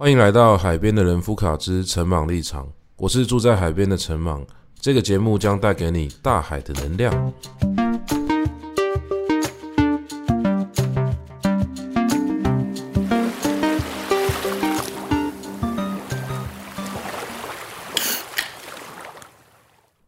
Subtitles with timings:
[0.00, 2.66] 欢迎来到海边的人夫卡之陈茻立场，
[2.96, 4.42] 我是住在海边的陈茻。
[4.80, 7.32] 这个节目将带给你大海的能量。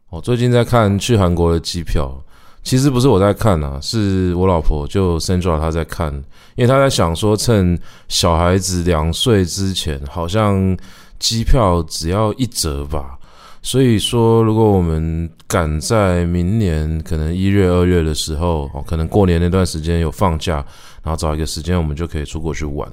[0.09, 2.19] 我最近在看去韩国的机票。
[2.63, 6.13] 其实不是我在看啊，是我老婆就 Sandra 她在看，
[6.55, 10.75] 因为她在想说，趁小孩子两岁之前，好像
[11.19, 13.19] 机票只要一折吧。
[13.61, 20.55] 所以说，如果我们赶在明年可能一月、二月的时候，哦，可能过年那段时间有放假，
[21.03, 22.89] 然后找一个时间，我们就可以出国去玩。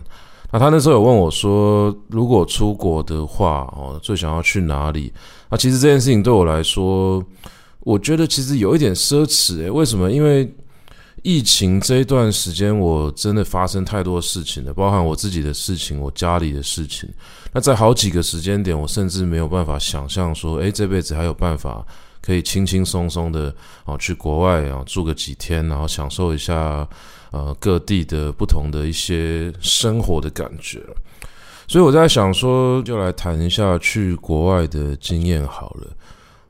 [0.51, 5.13] 那他那时候有问我说，如果出国的话，哦，最想要去哪里？
[5.49, 7.25] 那其实这件事情对我来说。
[7.81, 10.11] 我觉得其实有一点奢侈诶，为什么？
[10.11, 10.53] 因为
[11.23, 17.09] 疫情这一段时间，我真的发生太多事情了，包含我自己的事情，我家里的事情。
[17.53, 21.85] 那在好几个时间点，我甚至没有办法想象说，诶，这辈子还有办法
[22.23, 26.89] 可以轻轻松松的啊去国外啊住个几天，然后享受一下
[27.33, 30.81] 呃各地的不同的一些生活的感觉。
[31.67, 35.87] 所以我在想说，就来谈一下去国外的经验好了。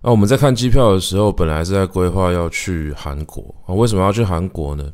[0.02, 3.74] 那我们在看机票的时候，本来是在规划要去韩国啊。
[3.74, 4.84] 为什么要去韩国呢？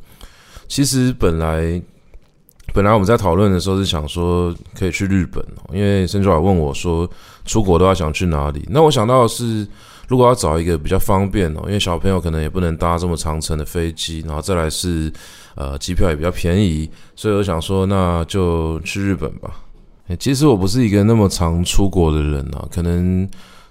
[0.67, 1.81] 其实本来
[2.75, 7.09] 本来我们在讨论的时候是想说可以去日本哦，因为 Sandra 问我说
[7.45, 8.67] 出国都要想去哪里。
[8.69, 9.65] 那我想到的是，
[10.09, 15.13] 如果要找一个比较方便哦，因为小朋友可能也不能搭这么长程的飞机，然后再来是
[15.55, 19.53] 呃机票也比较便宜，所以我想说那就去日本吧。
[20.19, 23.29] 其实我不是一个那么常出国的人啊，可能。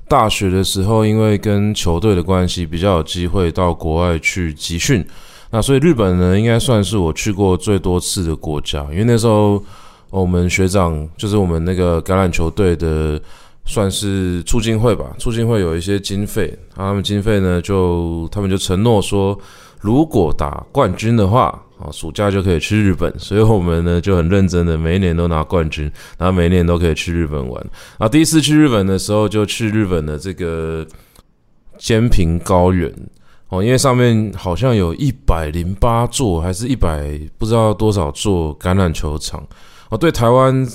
[0.07, 5.05] 大学的时候，因为跟球队的关系，比较有机会到国外去集训。
[5.49, 8.85] 那所以日本呢，应该算是我去过最多次的国家。
[8.91, 9.63] 因为那时候
[10.09, 13.19] 我们学长就是我们那个橄榄球队的，
[13.65, 15.15] 算是促进会吧。
[15.17, 19.37] 促进会有一些经费，他们经费呢，就他们就承诺说，
[19.81, 21.61] 如果打冠军的话。
[21.85, 27.65] 哦，暑假就可以去日本， 所以我们呢就很认真的每一年都拿冠军，然后每一年都可以去日本玩。
[27.97, 30.85] 啊，第一次去日本的时候，就去日本的这个
[31.77, 32.91] 兼平高原
[33.49, 39.45] 哦，因为上面好像有一百零八座，还是一百不知道多少座橄榄球场
[39.89, 40.67] 哦，对台湾。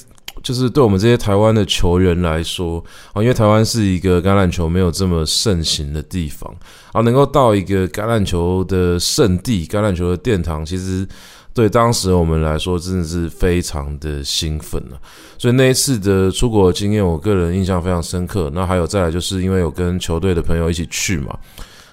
[0.43, 2.83] 就是对我们这些台湾的球员来说
[3.13, 6.51] 啊，因为台湾是一个橄榄球没有这么盛行的地方
[6.93, 11.07] 啊，能够到一个橄榄球的圣地、橄榄球的殿堂，其实
[11.53, 14.99] 对当时我们来说真的是非常的兴奋了。
[15.37, 18.51] 所以那一次的出国经验，我个人印象非常深刻。
[18.55, 21.39] 那还有再来，就是因为有跟球队的朋友一起去嘛，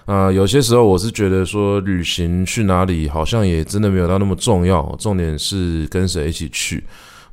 [0.06, 6.84] 啊，有些时候我是觉得说旅行去哪里好像也真的没有到那么重要，重点是跟谁一起去。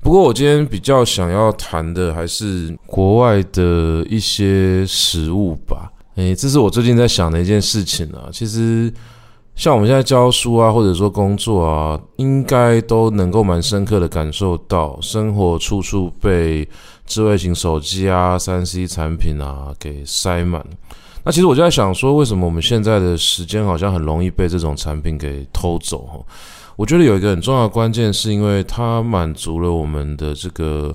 [0.05, 5.91] 不过我今天比较想要谈的还是国外的一些食物吧。
[6.17, 8.29] 诶，这是我最近在想的一件事情啊。
[8.31, 8.93] 其实
[9.57, 16.69] 像我们现在教书啊，或者说工作啊，应该都能够蛮深刻的感受到，生活处处被
[17.07, 20.63] 智慧型手机啊、三 C 产品啊给塞满。
[21.25, 26.21] 那其实我就在想说，为什么我们现在的时间好像很容易被这种产品给偷走哈？
[26.77, 30.95] 我觉得有一个很重要的关键，是因为它满足了我们的这个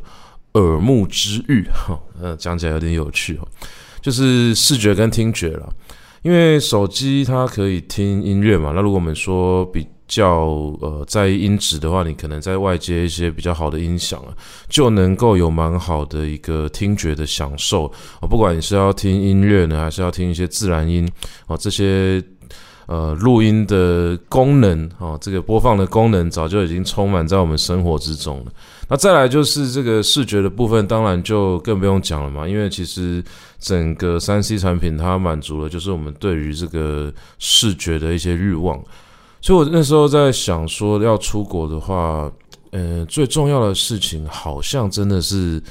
[0.53, 3.47] 耳目之欲，哈，呃，讲起来有点有趣哦，
[4.01, 5.73] 就是视觉跟听觉了。
[6.21, 14.33] 因为手机它可以听音乐嘛，那如果我们说比较呃在意音质的话，你可能在外接一些比较好的音响啊，
[14.67, 17.85] 就能够有蛮好的一个听觉的享受
[18.19, 18.27] 啊。
[18.27, 21.09] 不管你是要听音乐呢，还是要听一些自然音
[21.47, 22.21] 啊，这些。
[22.91, 28.51] 呃，录音的功能哦，这个播放的功能早就已经充满在我们生活之中了。
[28.87, 32.47] 那再来就是这个视觉的部分，当然就更不用讲了嘛。
[32.47, 33.23] 因为其实
[33.59, 38.83] 整个三 C 产品它满足了就是我们对于这个视觉的一些欲望。
[39.41, 42.31] 所以我那时候在想说，要出国的话，
[42.71, 45.61] 呃，最重要的事情好像真的是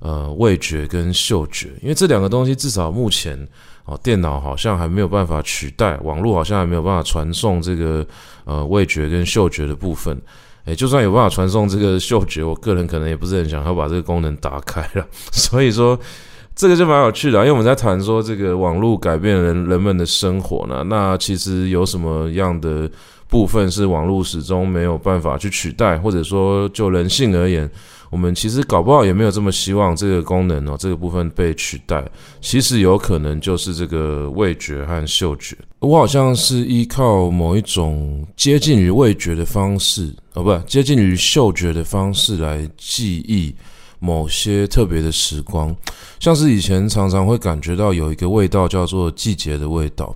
[0.00, 3.48] 呃味觉跟嗅觉，因为这两个东西至少目前。
[3.86, 8.02] 哦，电脑好像还没有办法取代，网络好像还没有办法传送这个
[8.46, 10.18] 呃味觉跟嗅觉的部分。
[10.64, 15.06] 诶，就算有办法传送这个嗅觉，我个人可能也不是很想要把这个功能打开了。
[15.32, 16.00] 所以说，
[16.54, 20.84] 这个就蛮有趣的，因为我们在谈说这个网络改变人人们的生活呢。
[20.84, 22.88] 那其实有什么样的
[23.28, 27.68] 部分是网络始终没有办法去取代，或者说就人性而言？
[28.10, 32.04] 我们其实搞不好也没有这么希望这个功能哦，这个部分被取代。
[32.40, 35.56] 其实有可能就是这个味觉和嗅觉。
[35.80, 43.52] 我好像是依靠某一种接近于味觉的方式，哦，不，接近于嗅觉的方式来记忆
[44.04, 45.74] 某些特别的时光，
[46.20, 50.14] 像是以前常常会感觉到有一个味道叫做季节的味道。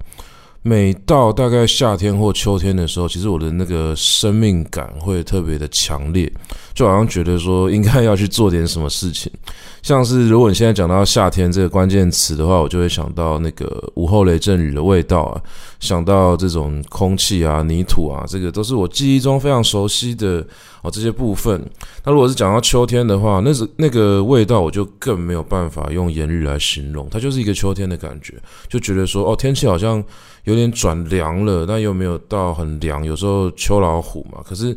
[0.62, 6.30] 每到大概夏天或秋天的时候，其实我的那个生命感会特别的强烈，
[6.74, 9.30] 就好像觉得说应该要去做点什么事情。
[9.80, 15.40] 像是如果你现在讲到夏天这个关键词的话，我就会想到那个午后雷阵雨的味道啊，
[15.78, 20.44] 想到这种空气啊、泥土啊，这个都是我记忆中非常熟悉的
[20.82, 21.64] 哦这些部分。
[22.04, 28.34] 那如果是讲到秋天的话，那是那个味道，我就更没有办法用言语来形容，它就是一个秋天的感觉，
[28.68, 30.04] 就觉得说哦，天气好像
[30.48, 34.76] 有点转凉了，但又没有到很凉，有时候秋老虎嘛，可是。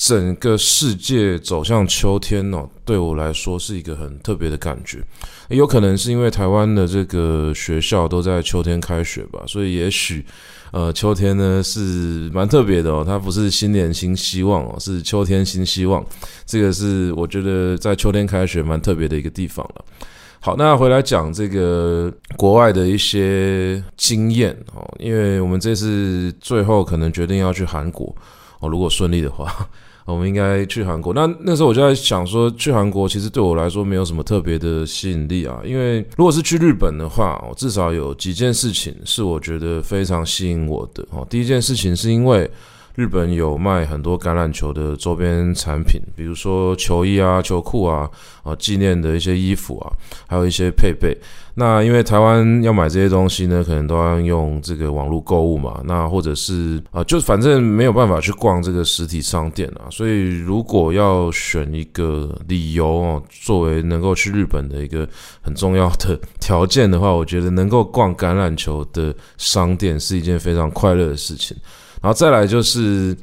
[0.00, 5.02] 整个世界走向秋天哦，对我来说是一个很特别的感觉。
[5.48, 10.24] 有可能是因为台湾的这个学校都在秋天开学吧，所以也许，
[10.70, 13.02] 呃，秋天呢是蛮特别的哦。
[13.04, 16.06] 它不是新年新希望哦，是秋天新希望。
[16.46, 19.84] 这个是我觉得在秋天开学蛮特别的一个地方了。
[20.40, 28.14] 好，那回来讲这个国外的一些经验哦，因为我们这次最后可能决定要去韩国
[28.60, 29.52] 哦，如果顺利的话。
[30.08, 31.12] 我们应该去韩国。
[31.12, 35.60] 那那时候我就在想说，去韩国其实对我来说没有什么特别的吸引力啊。
[35.62, 41.04] 因为如果是去日本的话，我至少有几件事情是我觉得非常吸引我的。
[41.10, 42.50] 哦，第一件事情是因为
[42.98, 48.10] 日本有卖很多橄榄球的周边产品，比如说球衣啊、球裤啊、
[48.42, 49.86] 啊纪念的一些衣服啊，
[50.26, 51.16] 还有一些配备。
[51.54, 55.80] 那因为台湾要买这些东西呢，可能都要用这个网络购物嘛。
[55.84, 59.86] 那或者是啊，就反正没有办法去逛这个实体商店啊。
[59.90, 65.08] 所以如果要选一个理由哦，作为能够去日本的一个
[65.40, 71.56] 很重要的条件的话，我觉得能够逛橄榄球的商店是一件非常快乐的事情。
[72.02, 73.16] 然后再来就是。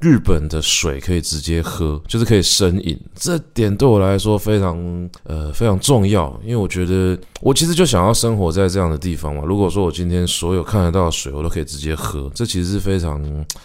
[0.00, 4.76] 日本的水可以直接喝，就是可以生饮，这点对我来说非常
[5.22, 9.42] 呃非常重要，因为我觉得我其实就想要生活在这样的地方嘛。
[9.46, 13.22] 如果说我今天所有看得到的水我都可以直接喝，这其实是非常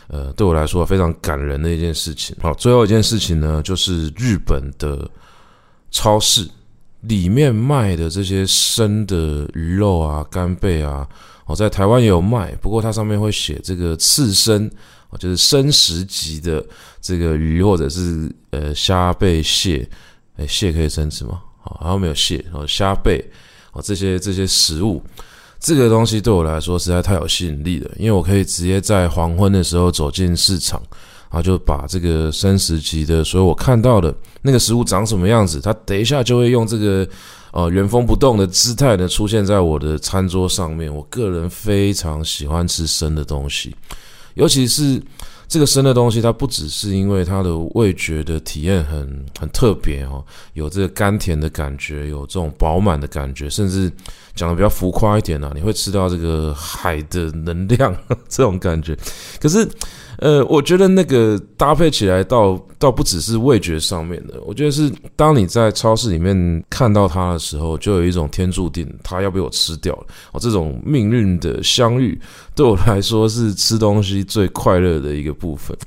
[0.07, 2.33] 呃对我来说非常感人的一件事情。
[2.39, 5.09] 好，最后一件事情呢，就是日本的
[5.91, 6.47] 超市
[7.01, 11.05] 里面卖的这些生的鱼肉啊、干贝啊，
[11.49, 14.71] 哦，在台湾也有卖，不过它上面会写这个刺身。
[15.17, 16.63] 就是生食级的
[17.01, 19.89] 这个鱼，或者是呃虾贝蟹，
[20.37, 21.41] 哎，蟹可以生吃吗？
[21.63, 23.19] 好，好像没有蟹哦，虾贝
[23.71, 25.01] 哦，这些这些食物，
[25.59, 30.79] 这个东西对我来说实在太有吸引力了，因为我可以直接在黄昏的时候走进市场，
[31.31, 34.13] 然后就把这个生食级的，所以我看到的
[34.43, 37.09] 那个食物长什么样子，它等一下就会用这个
[37.51, 40.93] 呃原封不动的姿态呢出现在我的餐桌上面。
[40.93, 43.75] 我个人非常喜欢吃生的东西。
[44.35, 45.01] 尤其是
[45.47, 50.23] 这个生的东西，它不只是因为它的味觉的体验很很特别哦，
[50.53, 53.91] 有这个甘甜的感觉，有这种饱满的感觉，甚至
[54.35, 57.95] 讲的比较浮夸一点啊，你会吃到这个海的能量
[58.29, 58.97] 这种感觉。
[59.39, 59.67] 可是。
[60.19, 72.19] 呃，我觉得那个搭配起来倒倒不只是味觉上面的，我觉得是当你在超市里面看到它的时候，就有一种天注定它要被我吃掉了哦，这种命运的相遇，
[72.53, 75.77] 对我来说是吃东西最快乐的一个部分。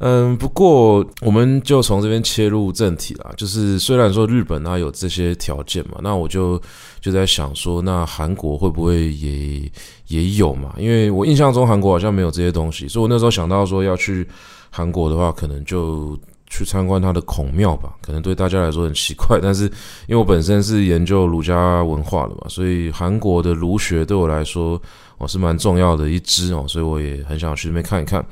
[0.00, 3.32] 嗯，不过我们就从这边切入正题啦。
[3.36, 6.60] 就是虽然说日本它有这些条件嘛，那我就
[7.00, 9.70] 就在想说，那韩国会不会也
[10.06, 10.72] 也有嘛？
[10.78, 14.24] 因为我印象中韩国好像没有这些东西，所以我那时候想到说要去
[14.70, 17.92] 韩国的话，可能就去参观它的孔庙吧。
[18.00, 19.64] 可能对大家来说很奇怪，但是
[20.06, 24.80] 因为我本身是研究儒家文化的嘛，所以韩国的儒学对我来说
[25.18, 28.24] 我是蛮重要的一支哦，所以我也很想去那边看一看。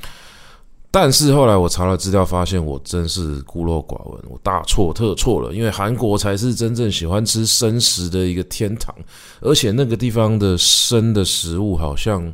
[0.90, 5.52] 但是后来我查了资料，发现我真是孤陋寡闻，我大错特错了。
[5.52, 8.94] 因为韩国才是真正喜欢吃生食的一个天堂，
[9.42, 12.32] 而且那个地方的生的食物好像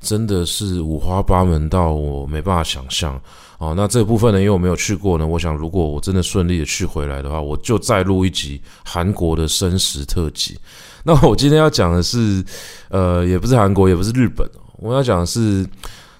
[0.00, 3.20] 真的是五花八门到我没办法想象
[3.58, 3.74] 哦。
[3.76, 10.56] 那这部分呢，因为我没有去过呢，我想如果我真的顺利的去回来的话，我就再录一集韩国的生食特辑。
[11.02, 12.44] 那我今天要讲的是，
[12.90, 15.66] 呃，也不是韩国，也不是日本，我要讲的是。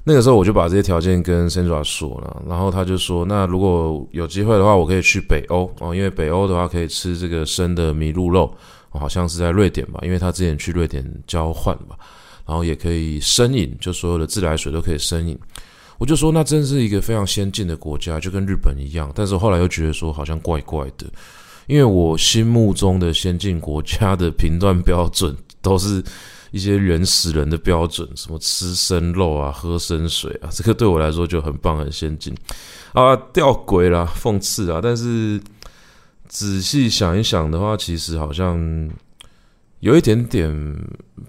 [0.08, 8.50] 那个时候我就把这些条件跟 Sandra 说了，然后他就说：“那如果有机会的话，我可以去北欧哦，因为北欧的话可以吃这个生的麋鹿肉，
[8.88, 11.94] 好像是在瑞典吧，因为他之前去瑞典交换吧，
[12.46, 15.38] 然后也可以生饮，就所有的自来水都可以生饮。”
[15.98, 21.04] 我就说：“那真是一个非常先进的国家，就跟日本一样。”但是后来又觉得说好像怪怪的，
[21.66, 26.02] 因为我心目中的先进国家的评断标准都是。
[26.50, 32.34] 一些原始人的标准，什么吃生肉啊、喝生水啊，这个对我来说就很棒、很先进
[32.92, 34.80] 啊，吊诡啦、讽刺啊。
[34.82, 35.40] 但是
[36.26, 38.90] 仔细想一想的话，其实好像
[39.80, 40.50] 有一点点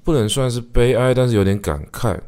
[0.04, 2.20] 不能算是悲哀，但是有点感慨，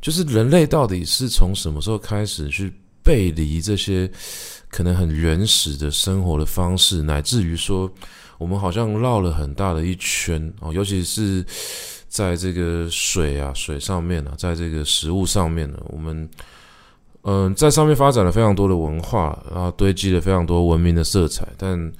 [0.00, 4.10] 就是人类到底是从什么时候开始去背离这些
[4.68, 7.90] 可能很原始的生活的方式，乃至于说
[8.38, 11.44] 我们好像绕了很大的一圈哦，尤其是
[12.12, 16.28] 在这个水啊、水上面啊，在这个食物上面呢，我们。
[17.24, 21.92] 嗯，在上面发展了非常多的文化，然后堆积了非常多文明的色彩，但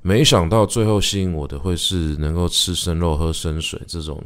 [0.00, 4.18] 没想到最后吸引我的会是能够吃生肉、喝生水这种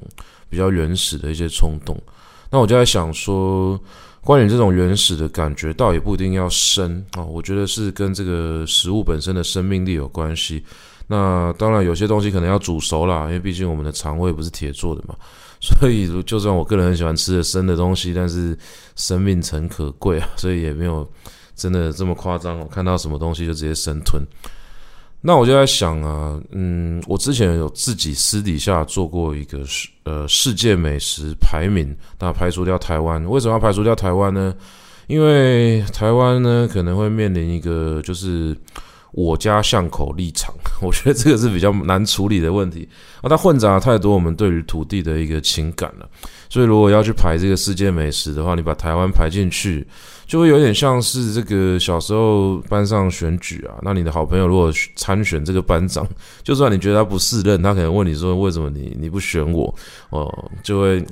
[0.49, 2.01] 比较原始的一些冲动。
[2.49, 3.77] 那我就在想说，
[4.21, 10.65] 关于这种原始的感觉，倒也不一定要生啊，我觉得是跟这个食物本身的生命力有关系。
[11.09, 15.15] 那当然，有些东西可能要煮熟啦，因为毕竟我们的肠胃不是铁做的嘛。
[15.59, 18.57] 所以，就算我个人很喜欢吃的生的东西，但是
[18.95, 21.09] 生命诚可贵啊， 所以也没有
[21.55, 22.59] 真的这么夸张。
[22.59, 24.23] 我看到什么东西就直接生吞。
[25.21, 33.25] 那我就在想啊，嗯，我之前有自己私底下做过一个世呃世界美食排名，那排除掉台湾。
[33.25, 34.55] 为什么要排除掉台湾呢？
[35.07, 38.57] 因为台湾呢可能会面临一个就是。
[39.17, 42.87] 我家巷口立场， 我觉得这个是比较难处理的问题
[43.23, 46.07] 啊，它混杂太多我们对于土地的一个情感了。
[46.51, 49.87] 所以如果要去排这个世界美食的话，你把台湾排进去，
[50.27, 53.81] 就会有点像是这个小时候班上选举啊。
[53.81, 56.07] 那你的好朋友如果参选这个班长，
[56.45, 59.75] 就算你觉得他不适任，他可能问你说为什么你你不选我
[60.11, 61.03] 哦，就会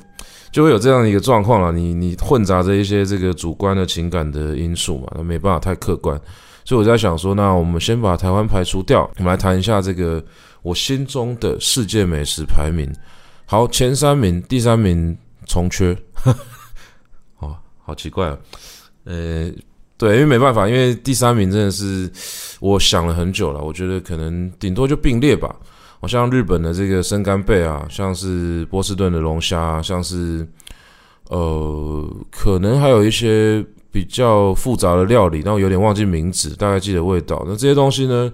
[0.52, 1.72] 就会有这样一个状况了。
[1.72, 6.20] 你你混杂着一些这个主观的情感的因素嘛，那没办法太客观。
[6.64, 10.24] 所以我在想说，那我们先把台湾排除掉，我们来谈一下这个
[10.62, 12.90] 我心中的世界美食排名。
[13.44, 15.14] 好，前三名，第三名
[15.46, 15.94] 从缺，
[17.40, 18.38] 哦，好奇怪啊。
[19.04, 19.50] 呃，
[19.98, 22.10] 对，因为没办法，因为第三名真的是
[22.60, 25.54] 我想了很久了，我觉得可能顶多就并列吧。
[26.00, 30.48] 好像日本的这个生干贝啊，像是波士顿的龙虾，像是
[31.28, 33.62] 呃，可能还有一些。
[33.94, 37.40] 比较复杂的料理，但我有点忘记名字，大概记得味道。
[37.46, 38.32] 那这些东西呢，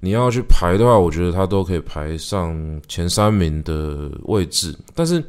[0.00, 4.74] 你要去排的话，我觉得它都可以排上前三名的位置。
[4.94, 5.20] 但是，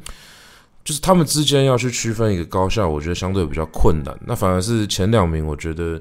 [0.82, 4.18] 就是他们之间要去区分一个高下，我觉得相对比较困难。
[4.26, 6.00] 那反而是前两名，我觉得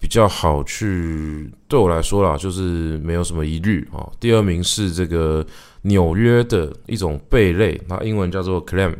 [0.00, 1.50] 比较好去。
[1.66, 4.06] 对我来说啦，就是没有什么疑虑啊。
[4.20, 5.44] 第二名是这个
[5.82, 8.94] 纽约的一种贝类，它英文叫做 clam。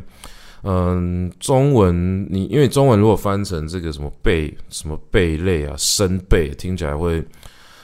[0.63, 7.23] 嗯，中文你因为中文如果翻成这个什么贝什么贝类啊，生贝听起来会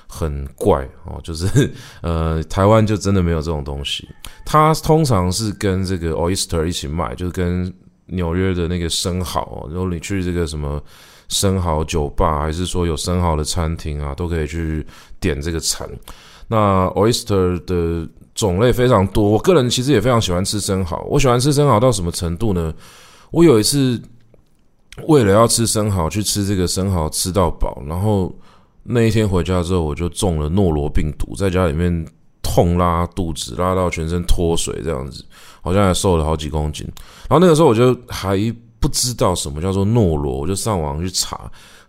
[0.08, 1.20] 很怪哦。
[1.24, 4.08] 就是 呃，台湾就真的没有这种东西。
[4.46, 7.74] 它通常是跟这个 oyster 一起卖，就是跟
[8.08, 9.70] 纽约的那个生蚝哦。
[9.72, 10.82] 如果你去这个什么
[11.30, 14.86] 生蚝酒吧，还是说有生蚝的餐厅啊，都可以去
[15.20, 15.90] 点这个餐。
[16.54, 18.08] 那 oyster 的。
[18.36, 21.00] 种类非常多，我个人其实也非常喜欢吃生蚝。
[21.08, 22.74] 我喜欢吃生蚝到什么程度呢？
[23.30, 24.02] 我有一次
[25.08, 28.34] 为了要吃生蚝，去吃这个生蚝吃到饱，然后
[28.82, 32.08] 那一天回家之后，我就中了诺罗病毒，在家里面
[32.42, 35.24] 痛拉肚子，拉到全身脱水这样子，
[35.62, 36.84] 好像还瘦了好几公斤。
[37.30, 38.36] 然后那个时候我就还
[38.80, 41.40] 不知道什么叫做诺罗，我就上网去查。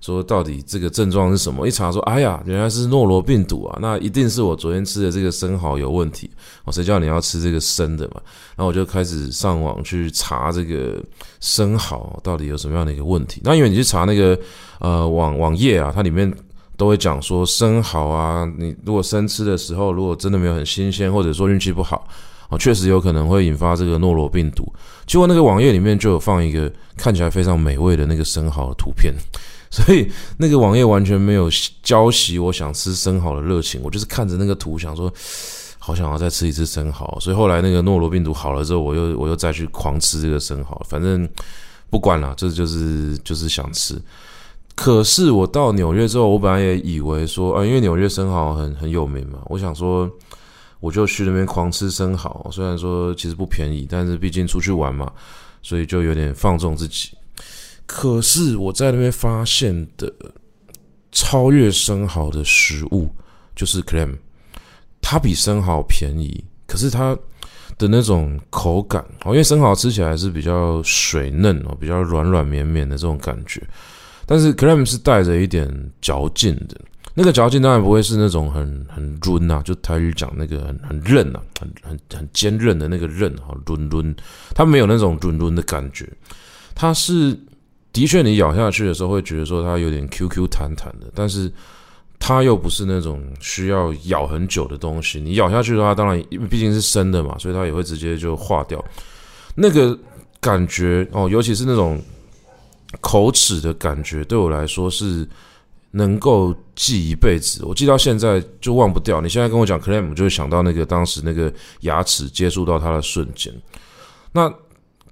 [0.05, 1.67] 说到底这个症状是什么？
[1.67, 3.79] 一查说，哎呀，原来是诺罗病毒啊！
[3.81, 6.31] 那一定是我昨天吃的这个生蚝有问题。
[6.67, 8.21] 我谁叫你要吃这个生的嘛？
[8.55, 11.03] 然后我就开始上网去查这个
[11.41, 13.41] 生蚝到底有什么样的一个问题。
[13.45, 14.39] 那因为你去查那个
[14.79, 16.31] 呃网网页啊，它里面
[16.77, 22.07] 都会讲说生蚝啊，你如果生吃的时候，如果真的没有很新鲜，或者说运气不好
[22.51, 24.71] 啊，确实有可能会引发这个诺罗病毒。
[25.07, 29.15] 结果那个网页里面就有放一个看起来非常美味的那个生蚝的图片。
[29.75, 31.51] 所以那个网页完全没有
[31.83, 35.13] 浇熄我想吃生蚝的热情，我就是看着那个图想说，
[35.81, 37.19] 好想要再吃一次生蚝。
[37.19, 41.29] 所以后来那个诺罗病毒好了之后，我又我又再去狂吃这个生蚝，反正
[41.91, 44.01] 不管了，这就是就是想吃。
[44.77, 50.09] 可是我到纽约之后，我本来也以为说啊，因为纽约生蚝很很有名嘛，我想说
[50.79, 55.11] 我就去那边狂吃生蚝，虽然说其实不便宜，但是毕竟出去玩嘛，
[55.63, 57.11] 所以就有点放纵自己。
[57.87, 60.13] 可是我在那边发现的
[61.13, 63.09] 超越生蚝的食物
[63.55, 64.17] 就是 clam，
[65.01, 67.17] 它比生蚝便宜，可是它
[67.79, 73.63] 的那种口感哦，因为生蚝吃起来是比较水嫩哦，比较软软绵绵的这种感觉，
[74.27, 75.69] 但是 clam 是带着一点
[76.01, 76.81] 嚼劲的，
[77.15, 84.17] 那个嚼劲当然不会是那种很很润呐，就台语讲那个很很韧呐，很很很坚韧的那个韧哈，润润，
[84.55, 86.09] 它没有那种润润的感觉，
[86.75, 87.39] 它是。
[87.95, 91.51] 的确，你咬下去的时候会觉得说它有点 Q Q 弹弹的，但是
[92.19, 98.85] 它又不是那种需要咬很久的东西，你咬下去的话，当然因为毕竟是生的嘛，所以它也会直接就化掉。
[99.55, 99.97] 那个
[100.41, 102.03] 感觉哦，尤其是那种
[103.01, 105.27] 口齿的感觉，对我来说是
[105.93, 107.65] 能够记一辈子。
[107.65, 109.21] 我记到现在就忘不掉。
[109.21, 113.55] 你现在跟我讲 clam，就会想到那个当时那个牙齿接触到它的瞬间。
[114.33, 114.53] 那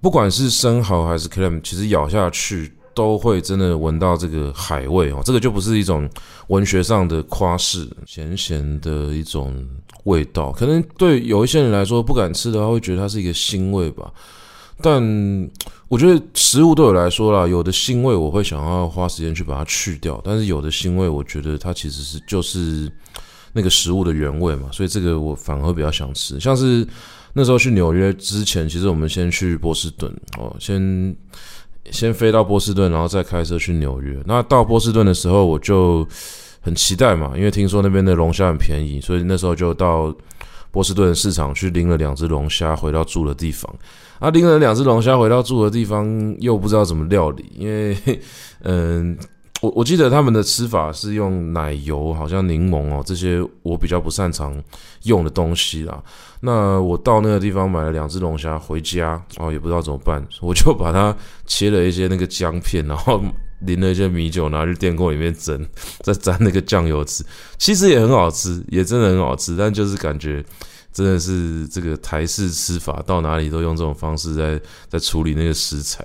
[0.02, 2.70] 不管是生蚝还是 clam，其实咬下去。
[2.94, 6.06] 都会真的闻到这个海味哦，这个就不是一种
[6.48, 9.66] 文学上的夸饰，咸咸的一种
[10.04, 10.52] 味道。
[10.52, 14.12] 可能对有一些人来说不敢吃的话，会觉得它是一个腥味吧。
[14.82, 15.02] 但
[15.88, 22.92] 我觉得食物对我来说啦，有的腥味我会想要花时间去把它去掉，但是有的腥味，我觉得它其实是就是
[23.54, 26.38] 那个食物的原味嘛，所以这个我反而比较想吃。
[26.38, 26.86] 像是
[27.32, 31.14] 那时候去纽约之前，其实我们先去波士顿哦，先。
[31.90, 34.16] 先飞到波士顿，然后再开车去纽约。
[34.24, 36.06] 那到波士顿的时候，我就
[36.60, 40.14] 很期待嘛，因为听说那边的龙虾很便宜，所以那时候就到
[40.70, 43.68] 波士顿市场去拎了两只龙虾回到住的地方。
[44.20, 47.96] 啊，拎了两只龙虾回到住的地方，又不知道怎么料理，因为
[48.62, 49.18] 嗯。
[49.62, 54.60] 我我记得他们的吃法是用奶油，好像柠檬哦，这些我比较不擅长
[55.04, 56.02] 用的东西啦。
[56.40, 61.16] 那我到那个地方买了两只龙虾回家哦，也不知道怎么办，我就把它
[61.46, 63.22] 切了一些那个姜片，然后
[63.60, 65.64] 淋了一些米酒，拿去电锅里面蒸，
[66.00, 67.24] 再沾那个酱油吃。
[67.56, 70.44] 其实也很好吃，也真的很好吃，但就是感觉
[70.92, 76.04] 真的是这个台式吃法，到哪里都用这种方式在在处理那个食材。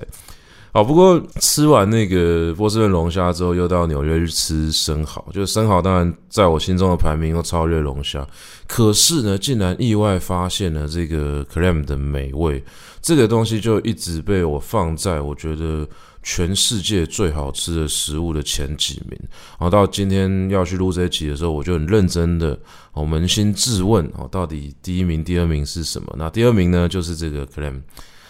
[0.77, 5.25] 好，不过吃完那个波士顿龙虾之后，又到纽约去吃生蚝。
[5.33, 8.23] 就是生蚝，当然在我心中的排名又超越龙虾。
[8.67, 12.63] 可是呢，竟然意外发现了这个 clam 的美味，
[13.01, 15.83] 这个东西就一直被我放在我觉得
[16.21, 19.19] 全世界最好吃的食物的前几名。
[19.59, 22.55] 然后到今天要去录这一集的时候，我就很认真的，
[22.93, 26.13] 我扪心自问，哦，到底第一名、第二名是什么？
[26.19, 27.81] 那第二名呢，就是这个 clam。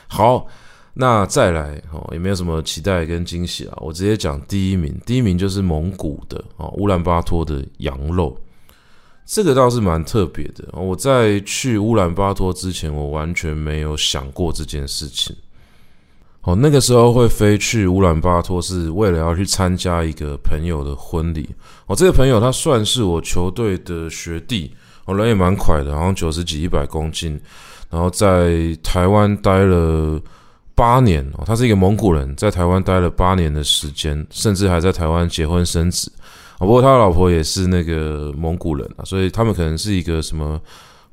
[0.08, 0.48] 好。
[1.00, 8.36] 那再来哦，也没有什么期待跟惊喜啊，我直接讲第一名，第一名就是蒙古的哦，乌兰巴托的羊肉，
[9.24, 10.68] 这个倒是蛮特别的。
[10.72, 15.36] 我在去乌兰巴托之前，我完全没有想过这件事情。
[16.42, 21.48] 哦，那个时候会飞去乌兰巴托，是为了要去参加一个朋友的婚礼。
[21.86, 24.74] 哦，这个朋友他算是我球队的学弟，
[25.05, 27.40] 哦，人也蛮快的，好像九十几、一百公斤，
[27.92, 30.20] 然后在台湾待了。
[30.77, 36.11] 八年哦，他是一个蒙古人，在台湾待了八年的时间，甚至还在台湾结婚生子。
[36.59, 40.61] 不过他老婆也是那个蒙古人啊，所以他们可能是一个什么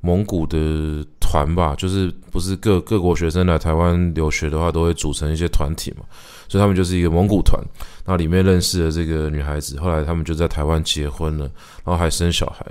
[0.03, 6.05] 蒙古的团吧，就是不是各各国学生来台湾留学的话，都会组成一些团体嘛，
[6.47, 7.59] 所以他们就是一个蒙古团。
[8.05, 11.45] 那里面认识了这个女孩子，后来他们就在台湾结婚了，
[11.85, 12.67] 然后还生小孩。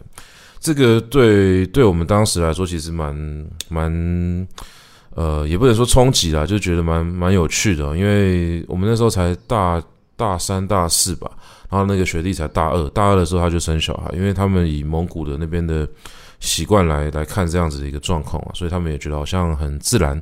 [0.59, 3.15] 这个对对我们当时来说，其实蛮
[3.67, 4.47] 蛮。
[5.15, 9.81] 呃，也不能说冲击啦，就觉得蛮蛮有趣的，因为我们那时候才大
[10.15, 11.29] 大三、大四吧，
[11.69, 15.87] 然后那个学弟才大二，大二的时候他就生小孩，因为他们以蒙古的那边的
[16.39, 20.19] 习惯来来看这样子的一个状况啊，所以他们也觉得好像很自然。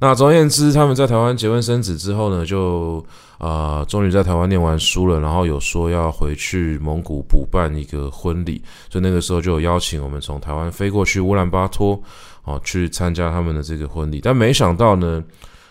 [0.00, 3.04] 那总而言之，他们在台湾结婚生子之后呢，就
[3.38, 12.00] 啊，终于在台湾念完书了，然后有说要回去蒙古补办一个婚礼，所以那个时候就有邀请我们从台湾飞过去乌兰巴托。
[12.44, 15.22] 哦，去参加他们的这个婚礼，但没想到呢，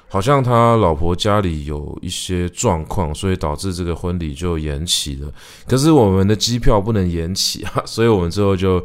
[0.08, 5.32] 好像他老婆家里有一些状况，所以导致这个婚礼就延期了。
[5.68, 8.82] 可是我们的机票不能延期啊， 所以我们最后就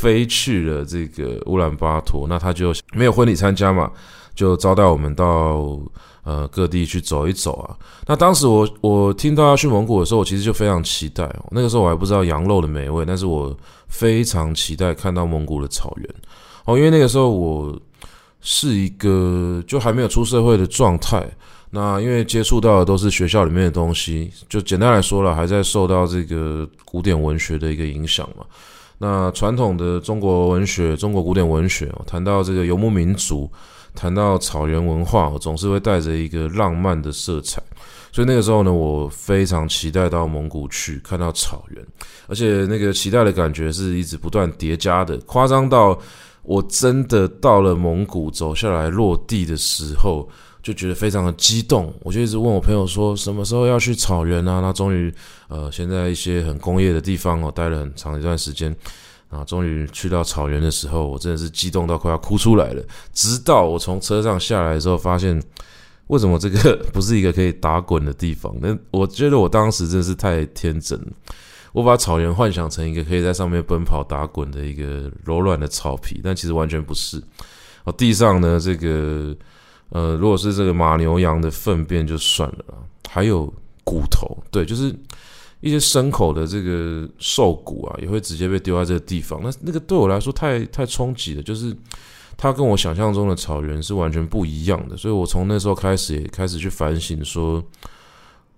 [0.00, 2.26] 飞去了这个乌兰巴托。
[2.28, 3.90] 那他就没有婚礼参加嘛，
[4.34, 5.78] 就招待我们到
[6.24, 7.76] 呃各地去走一走啊。
[8.06, 11.46] 那当时我我听到要去蒙古的时候，我其实就非常期待哦。
[11.50, 13.56] 那个时候我还不知道羊肉的美味，但是我
[13.88, 16.14] 非常期待看到蒙古的草原。
[16.66, 17.80] 哦，因为那个时候我
[18.40, 21.24] 是一个就还没有出社会的状态，
[21.70, 28.44] 那因为接触到的都是学校里面的东西，就简单来说了，还在受到这个古典文学的一个影响嘛。
[28.98, 33.48] 那传统的中国文学、中国古典文学，谈到这个游牧民族，
[33.94, 37.62] 谈到草原文化，总是会带着一个浪漫的色彩。
[38.10, 41.86] 所以那个时候呢，我非常期待到蒙古去看到草原，
[42.26, 45.96] 而且那个期待的感觉是一直不断叠加的，夸张到。
[46.46, 50.28] 我真的到了蒙古，走下来落地的时候，
[50.62, 51.92] 就觉得非常的激动。
[52.02, 54.60] 我就一直问我朋友说，什么时候要去草原啊？
[54.60, 55.12] 那终于，
[55.48, 58.74] 呃，现在一些很工业的地方哦，待了很长一段时间，
[59.28, 62.82] 啊，终于去到草原的时候，我真的是激动到快要哭出来了。
[63.12, 65.42] 直到我从车上下来之后，发现
[66.06, 68.54] 为什么这个不是一个可以打滚的地方？
[68.60, 71.00] 那我觉得我当时真的是太天真。
[71.76, 77.22] 我把草原幻想成一个可以在上面奔跑打滚的一个柔软的草皮，但其实完全不是。
[77.84, 79.36] 哦，地上呢，这个
[79.90, 82.64] 呃，如果是这个马牛羊的粪便就算了，
[83.10, 83.52] 还有
[83.84, 84.90] 骨头，对，就是
[85.60, 89.38] 一些牲口的这个兽骨啊，也会直接被丢在这个地方。
[89.44, 91.76] 那那个对我来说太太冲击了，就是
[92.38, 97.62] 它跟我想象中的草原是完全不一样的，所以我从那时候开始也开始去反省说。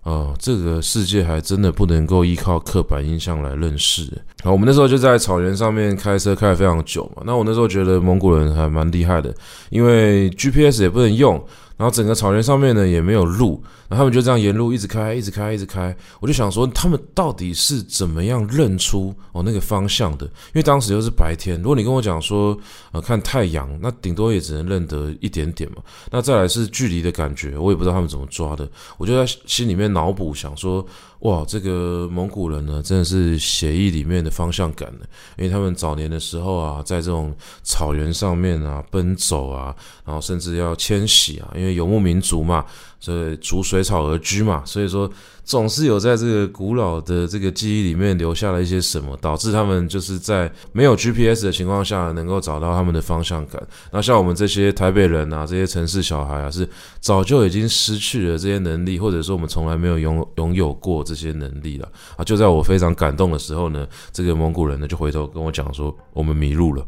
[0.09, 4.11] 哦，这个世界还真的不能够依靠刻板印象来认识。
[4.43, 7.23] 好，我们那时候就在草原上面开车开了非常久嘛。
[7.27, 9.35] 那我那时候觉得蒙古人还蛮厉害的，
[9.69, 11.39] 因为 GPS 也不能用。
[11.79, 15.97] 然后整个草原上面呢也没有路，然后他们就这样沿路一直开，一直开，一直开。
[16.21, 20.27] 我就想说，他们到底是怎么样认出哦那个方向的？
[20.27, 21.57] 因为当时又是白天。
[21.63, 22.59] 如果你跟我讲说，
[22.91, 25.77] 呃，看太阳，那顶多也只能认得一点点嘛。
[26.11, 28.69] 那再来是距离的感觉，我也不知道他们怎么抓的。
[28.99, 30.85] 我就在心里面脑补，想说。
[31.21, 42.65] 哇，这个蒙古人呢，真的是血液里面的方向感呢，因为他们早年的时候啊，在这种草原上面啊奔走啊，然后甚至要迁徙啊，因为游牧民族嘛，
[43.01, 45.11] 所以逐水草而居嘛，所以说。
[45.49, 53.67] 总是有在这个古老的这个记忆里面留下了一些什么，导致他们就是在没有 GPS 的情况下能够找到他们的方向感。
[53.91, 56.69] 那像我们这些台北人啊，这些城市小孩啊，是
[57.01, 62.23] 早就已经失去了这些能力，或者说我们从来没有拥拥有过这些能力了啊。
[62.23, 66.87] 就在我非常感动的时候呢，这个蒙古人呢就回头跟我讲说，我们迷路了，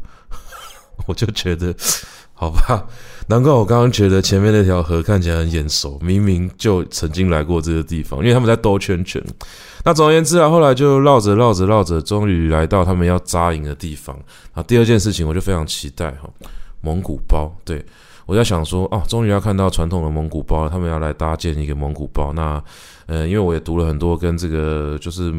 [1.07, 1.75] 我就觉得。
[2.41, 2.87] 好吧，
[3.29, 9.23] 难怪我刚刚觉得前面那条河看起来很眼熟，明明就曾经来过这个地方，因为他们在兜圈圈。
[9.85, 14.17] 那总而言之啊，后来就绕着绕着绕着，终于来到他们要扎营的地方。
[14.53, 16.27] 啊，第二件事情我就非常期待哈，
[16.81, 17.55] 蒙古包。
[17.63, 17.85] 对，
[18.25, 22.33] 我在想说，哦，终于要看到传统的蒙古包了，他们要来搭建一个蒙古包。
[22.33, 22.59] 那，
[23.05, 25.31] 呃，因为我也读了很多跟这个就是。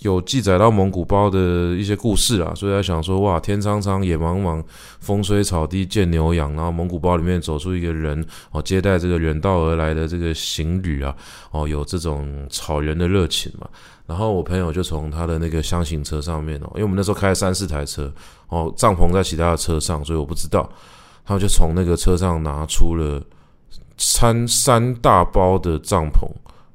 [0.00, 4.64] 有记载到蒙古包的一些故事啊，所以他想说，哇，天苍苍，野茫茫，
[4.98, 11.14] 风吹草低见牛羊，然后蒙古包里面走出一个人哦，接待这个远道而来的这个行旅啊，
[11.50, 13.68] 哦，有这种草原的热情嘛。
[14.06, 18.10] 然后我朋友就从他的那个厢型车上面哦，因为我们那时候开了三四台车
[18.48, 20.66] 哦，帐篷在其他的车上，所以我不知道，
[21.26, 23.22] 他就从那个车上拿出了
[23.98, 26.26] 三三大包的帐篷，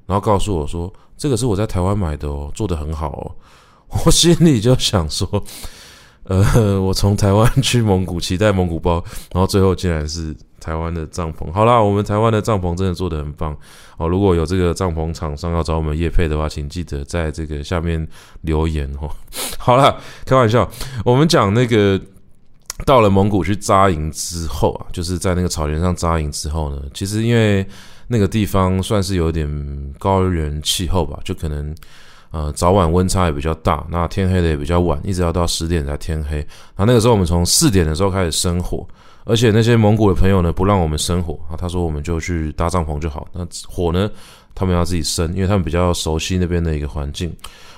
[0.05, 0.93] 然后告诉我说。
[1.17, 3.31] 这个是我在台湾买的哦，做得很好哦。
[4.05, 5.27] 我心里就想说，
[6.23, 11.49] 呃，我从台湾去蒙古，期待蒙古包，然后最后竟然是台湾的帐篷。
[11.51, 13.55] 好啦，我们台湾的帐篷真的做得很棒
[13.97, 14.07] 哦。
[14.07, 18.05] 如果有这个帐篷厂商要找我们叶配的话，请记得在这个下面
[18.41, 19.09] 留言哦。
[19.57, 20.69] 好啦，开玩笑，
[21.05, 21.97] 我们讲那个
[22.85, 27.65] 到了蒙古去扎营之后啊，就是在那个草原上扎营之后呢，其实因为。
[28.07, 29.47] 那个地方算是有点
[29.97, 31.73] 高原气候吧，就可能
[32.31, 36.45] 呃早晚温差也比较大，那天黑的也比较晚，一直要到十点才天黑。
[36.75, 38.87] 那那个时候我们从四点的时候开始生火，
[39.23, 43.27] 而且那些蒙古的朋友呢不让我们生火啊，他说我们就去搭帐篷就好。
[43.33, 44.09] 那火呢，
[44.53, 47.35] 他们要自己生，因为他们比较熟悉那边的一个环境。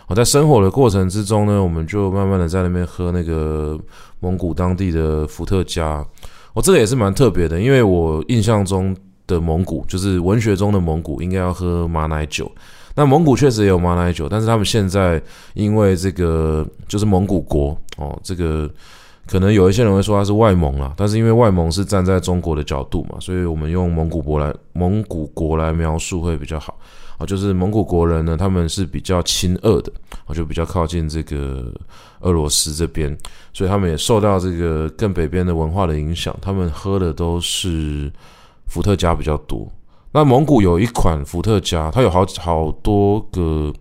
[0.08, 3.80] 我，在生火的过程之中呢，我们就慢慢的在那边喝那个
[4.20, 6.06] 蒙古当地的伏特加。
[6.54, 8.94] 我这个也是蛮特别的，因为我印象中。
[9.28, 12.50] 的蒙古就是文学中的蒙古，应该要喝马奶酒。
[12.96, 15.22] 那蒙古确实也有马奶酒，但是他们现在
[15.54, 18.68] 因为这个就是蒙古国哦，这个
[19.28, 26.76] 可能有一些人会说他是外蒙啦，但是因为外蒙是站在中国的角度嘛，所以我们用蒙古国来蒙古国来描述会比较好
[27.20, 27.26] 啊。
[27.26, 29.92] 就是蒙古国人呢，他们是比较亲俄的，
[30.26, 31.72] 我就比较靠近这个
[32.22, 33.16] 俄罗斯这边，
[33.54, 38.12] 所以他们也受到这个更北边的文化的影响，他们喝的都是。
[38.68, 39.68] 伏特加比较多，
[40.12, 43.74] 那蒙古有一款伏特加，它有好好多个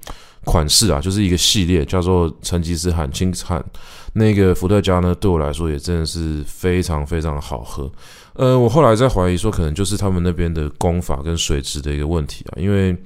[0.44, 3.64] 款式啊，就是一个系列，叫做成吉思汗、清汗。
[4.12, 7.90] 那个伏特加呢，对我来说也真的是非常非常好喝。
[8.34, 12.96] 呃，我后来在怀疑说，可能就是他们那边的工法跟水质的一个问题啊，因为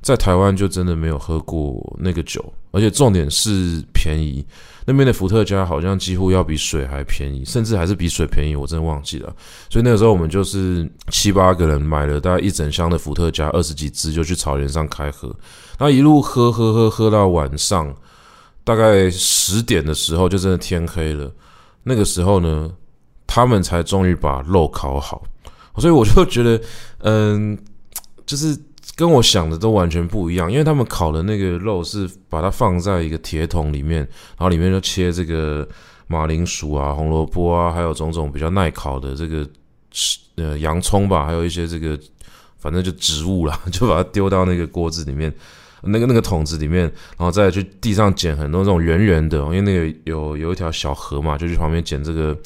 [0.00, 4.44] 在台湾就真的没有喝过那个酒，而且重点是便宜。
[4.84, 9.34] 那边的伏特加好像几乎要比水还便宜，甚至还是比水便宜，我真的忘记了。
[9.70, 15.34] 所以那个时候我们就是七八个人买了大概一整箱的伏特加，二十几支就去草原上开喝，
[15.78, 17.94] 那一路喝喝喝喝到晚上
[18.64, 21.30] 大概十点的时候，就真的天黑了。
[21.84, 22.70] 那个时候呢，
[23.26, 25.22] 他们才终于把肉烤好，
[25.78, 26.60] 所以我就觉得，
[27.00, 27.58] 嗯，
[28.26, 28.58] 就是。
[28.96, 35.66] 跟我想的都完全不一样，因为他们烤的那个肉是把它放在一个铁桶里面，然后里面就切这个
[36.06, 39.48] 马铃薯啊、红萝卜啊，还有种种比较耐烤的这个
[40.36, 41.98] 呃洋葱吧，还有一些这个
[42.58, 45.32] 反正就植物啦， 就把它丢到那个锅子里面
[45.82, 52.36] 那个那个桶子里面，然后再去地上捡很多这种圆圆的，因为那个有有一条小河嘛，就去旁边捡这个。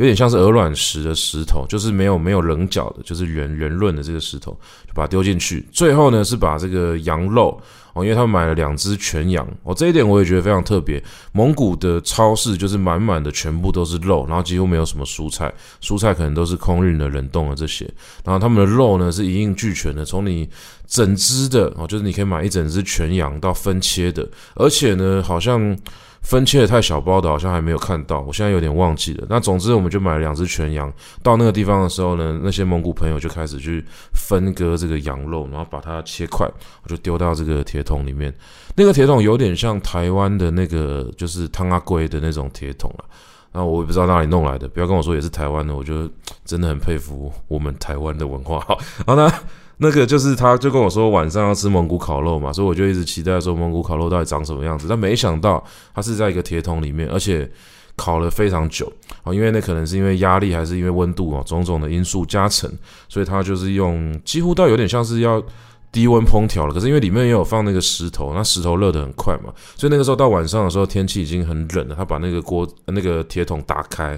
[0.00, 4.52] 有点像是鹅卵石的石头，就是没有没有棱角的，就是圆圆润的这个石头，
[4.86, 5.62] 就把它丢进去。
[5.70, 7.60] 最后呢，是把这个羊肉
[7.92, 11.04] 哦，因为他们买了两只全羊哦，这一点我也觉得非常特别。
[11.32, 17.84] 蒙古的超市就是满满的，全部都是肉，然后几乎没有什么蔬菜，蔬菜可能都是空运的、冷冻的这些。
[18.24, 20.48] 然后他们的肉呢是一应俱全的，从你
[20.86, 25.76] 整只的哦，就是你可以买一整只全羊到分切的，而且呢好像。
[26.22, 29.26] 分切的太小包的，好像还没有看到，我现在有点忘记了。
[29.28, 30.92] 那总之，我们就买了两只全羊。
[31.22, 36.46] 到那个地方的时候呢，那些蒙古朋友就开始去分割这个羊肉，然后把它切块，
[36.82, 38.32] 我就丢到这个铁桶里面。
[38.76, 43.04] 那个铁桶有点像台湾的那个，就是汤阿龟的那种铁桶啊。
[43.52, 46.08] 那我也不知道哪里弄来的，不要跟我说也是台湾的，我就
[46.44, 48.60] 真的很佩服我们台湾的文化。
[48.60, 49.32] 好，好呢。
[49.82, 54.86] 那个就是，他就跟我说晚上要吃蒙古烤肉嘛，所以我就一直期待说蒙古烤肉到底长什么样子。
[54.86, 55.64] 但没想到
[55.94, 57.50] 它是在一个铁桶里面，而且
[57.96, 62.70] 烤了非常久啊，因为那可能是因为压力还是因为温度啊，种种的因素加成，
[63.08, 65.42] 所以它就是用几乎到有点像是要
[65.90, 66.74] 低温烹调了。
[66.74, 71.94] 可是因为里面也有放那个石头，那石头热得很快嘛，所以那个时候到晚上的时候天气已经很冷了。
[71.94, 74.08] 他把那个锅那个铁桶打开，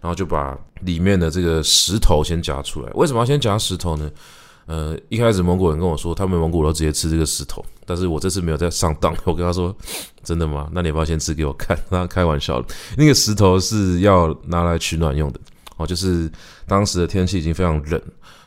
[0.00, 2.90] 然后就把里面的这个石头先夹出来。
[2.94, 4.10] 为什么要先夹石头呢？
[4.70, 9.12] 呃，一开始蒙古人跟我说，他们蒙古都直接吃这个石头，但是我这次没有再上当。
[9.26, 9.76] 我跟他说，
[10.22, 10.70] 真的吗？
[10.72, 11.76] 那你要不要先吃给我看？
[11.90, 12.64] 他开玩笑，
[12.96, 15.40] 那个石头是要拿来取暖用的
[15.76, 16.30] 哦，就是
[16.68, 18.00] 当时的天气已经非常冷，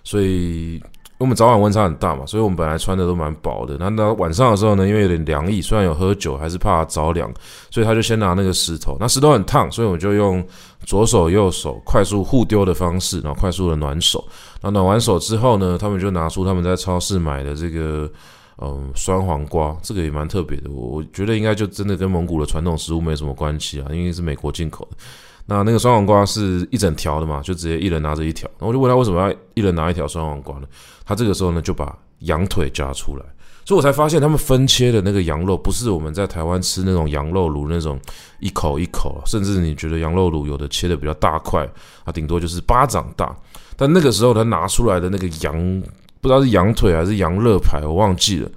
[0.05, 0.81] 所以。
[1.23, 3.77] 我们早晚温差很大嘛，所以我们本来穿的都蛮薄的。
[3.79, 7.33] 那到晚上的时候呢，因为有点凉意，虽然有喝酒，还是怕着凉，
[7.71, 8.97] 所以他就先拿那个石头。
[8.99, 10.45] 那石头很烫，所以我们就用
[10.85, 14.21] 左手右手快速互丢的方式，然后快速的暖手。
[14.61, 18.11] 那暖完手之后呢，他们就拿出他们在超市买的这个
[18.57, 20.69] 嗯酸黄瓜，这个也蛮特别的。
[20.69, 24.97] 我我觉得应该就真的跟蒙古的传统食物没什么关系啊，因为是美国进口的。
[25.45, 28.49] 那那个酸黄瓜是一整条的嘛，就直接一人拿着一条。
[28.59, 30.67] 然后我就问他为什么要一人拿一条酸黄瓜呢？
[31.05, 33.25] 他这个时候呢就把羊腿夹出来，
[33.65, 37.99] 所以我才发现他们分切的那个羊肉不是我们在台湾吃那种羊肉炉那种
[38.39, 41.69] 一口一口，甚至你觉得羊肉炉有的切的比较大块，
[42.05, 43.35] 它顶多就是巴掌大。
[43.75, 45.83] 但那个时候他拿出来的那个羊，
[46.21, 48.49] 不知道是羊腿还是羊肋排，我忘记了，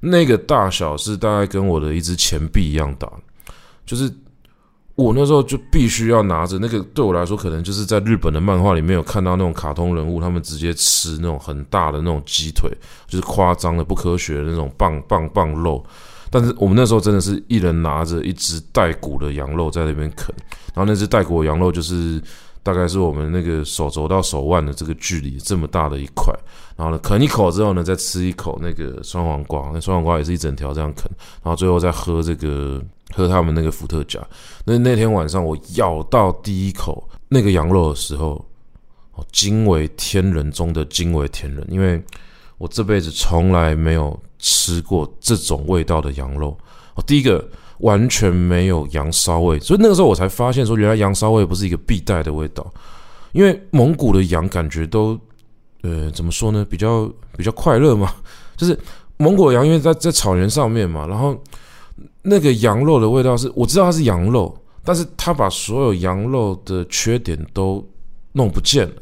[0.00, 3.08] 那个大小是大概跟我的一支钱币一样大，
[3.86, 4.12] 就是。
[4.96, 12.70] 我那时候就必须要拿着那个，对我来说，可能就是在日本的漫画里面有看到那种卡通人物，他们直接吃那种很大的那种鸡腿，
[13.08, 15.84] 就是夸张的、不科学的那种棒棒棒肉。
[16.30, 20.32] 但是我们那时候真的是一人拿着一只带骨的羊肉在那边啃，
[20.72, 22.22] 然后那只带骨的羊肉就是
[22.62, 26.32] 大概是我们那个手肘到手腕的这个距离这么大的一块，
[26.76, 31.10] 然后呢啃一口之后呢，再吃一口那个酸黄瓜，那酸黄瓜也是一整条这样啃，
[31.42, 32.80] 然后最后再喝这个。
[33.14, 34.18] 喝他们那个伏特加，
[34.64, 38.44] 那那天晚上我咬到第一口那个羊肉的时候，
[39.12, 42.02] 哦，惊为天人中的惊为天人，因为
[42.58, 46.58] 我这辈子从来没有吃过这种味道的羊肉。
[46.96, 47.48] 哦，第一个
[47.78, 52.68] 完全没有羊骚味，所以那个时候我才发现说，原来羊骚味不是一个必带的味道。
[53.30, 55.16] 因为蒙古的羊感觉都，
[55.82, 56.66] 呃，怎么说呢？
[56.68, 58.12] 比较比较快乐嘛，
[58.56, 58.76] 就是
[59.18, 61.40] 蒙古羊因为在在草原上面嘛，然后。
[62.26, 67.86] 那个羊肉的味道是，我知道它是羊肉，但是他把所有羊肉的缺点都
[68.32, 68.94] 弄不见了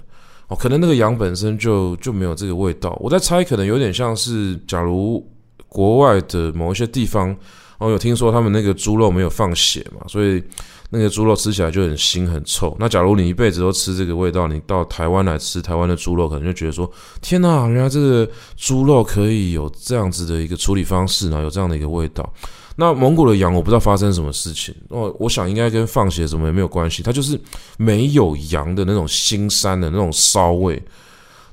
[0.48, 2.96] 哦，可能那个羊本身就就没有这个味道。
[3.00, 5.24] 我在猜，可能有点像是，假如
[5.68, 7.34] 国外的某一些地方，
[7.78, 10.42] 哦，有听说他们那个猪肉没有放血嘛，所以
[10.90, 12.76] 那个猪肉吃起来就很腥很臭。
[12.78, 22.30] 那假如你一辈子都吃这个味道，你到台湾来吃台湾的猪肉，可能就觉得说，天哪，原来这个猪肉可以有这样子的一个处理方式呢，有这样的一个味道。
[22.76, 27.38] 那蒙古的羊，我不知道发生什么事情哦，我想应该跟放血什么也没有关系，它就是
[27.76, 30.82] 没有羊的那种腥膻的那种骚味，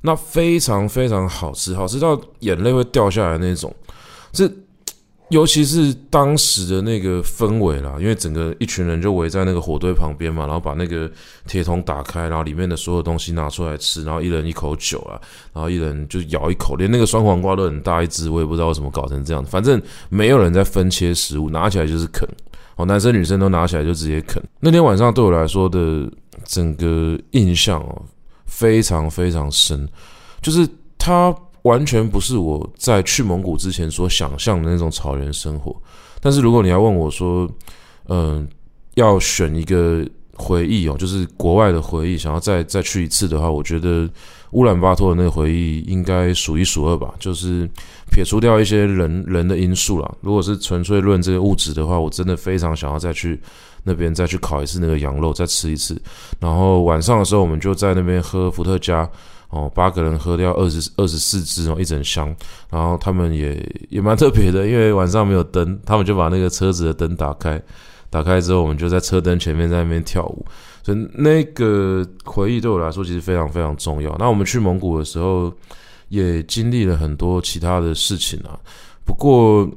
[0.01, 3.73] 那非常非常好吃，好吃到眼泪会掉下来那种，
[4.31, 4.49] 这。
[5.29, 11.09] 尤其是当时的那个氛围啦，因为整个一群人就围在那个火堆旁边嘛，然后把那个
[11.45, 15.21] 铁桶打开，然后里面的所有东西拿出来吃，然后一人一口酒啊，
[15.53, 22.27] 然后一人就咬一口，连那个酸黄瓜都很大一只，我也不知道为什么搞成这样，反正没有人在分切食物，拿起来就是啃，
[22.75, 24.43] 哦，男生女生都拿起来就直接啃。
[24.59, 26.11] 那天晚上对我来说的
[26.43, 28.01] 整个印象哦，
[28.45, 29.87] 非常非常深，
[30.41, 31.35] 就是他。
[31.69, 35.75] 完全不是我在去蒙古之前所想象的那种草原生活。
[36.19, 37.47] 但是如果你要问我说，
[38.07, 38.47] 嗯、
[38.95, 40.03] 要选一个
[40.33, 44.09] 回忆哦，就是国外的回忆，想要再再去一次的话，我觉得
[44.51, 47.13] 乌兰巴托的那个回忆应该数一数二吧。
[47.19, 47.69] 就是
[48.11, 53.39] 撇除掉一些人人的因素啦，如果是纯粹论这个物质的话，我真的非常想要再去
[53.83, 56.01] 那边再去烤一次那个羊肉，再吃一次。
[56.39, 59.07] 然后晚上的时候，我们就在那边喝伏特加。
[59.49, 62.35] 哦，八个人喝掉二十二十四支哦，一整箱。
[62.69, 67.61] 然后他们也也蛮特别的，因为晚上没有灯，他们就把那个车子的灯打开。
[68.11, 70.45] 打开之后，我们就在车灯前面在那边跳舞。
[70.81, 74.15] 所以那个回忆对我来说其实非常非常重要。
[74.17, 75.51] 那我们去蒙古的时候，
[76.07, 78.57] 也经历了很多其他的事情啊。
[79.05, 79.69] 不过，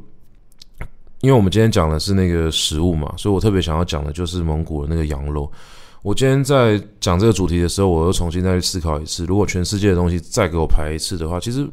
[1.20, 5.50] 因为我们今天讲的是那个食物嘛，所以我特别想要讲的就是蒙古的那个羊肉。
[6.02, 9.24] 我今天在讲这个主题的时候，我又重新再去思考一次。
[9.24, 11.64] 如果全世界的东西再给我排一次的话，其实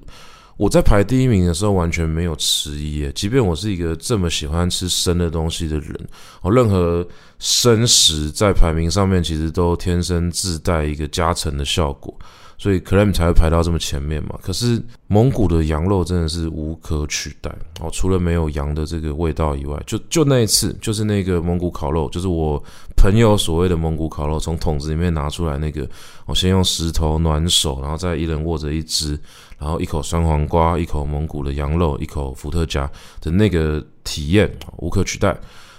[0.56, 3.12] 我在排第一名的时候完全没有迟疑耶。
[3.14, 6.08] 即便我是一个这么喜欢吃生的东西的人，
[6.44, 7.06] 我，任何
[7.40, 12.16] 生食在排名上面其实都天生自带一个加成的效果。
[12.60, 14.38] 所以 Clem 才会排到这么前面嘛。
[14.44, 22.62] 可是蒙古的羊肉真的是无可取代哦，除了没有羊的这个味道以外，就就那一次，就是那个蒙古烤肉，就是我
[22.98, 25.88] 朋友所谓的蒙古烤肉，从桶子里面拿出来那个，
[26.26, 29.18] 我先用石头暖手，然后再一人握着一只，
[29.58, 32.86] 然后一口酸黄瓜，一口蒙古的羊肉，一口伏特加
[33.22, 35.34] 的那个体验无可取代。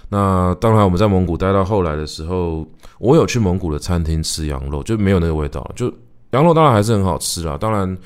[0.09, 2.67] 那当然，我们在蒙古待到后来的时候，
[2.97, 5.93] 我有去蒙古的餐厅吃羊肉，就没有那个味道了，就。
[6.31, 7.97] 羊肉当然还是很好吃啦，当然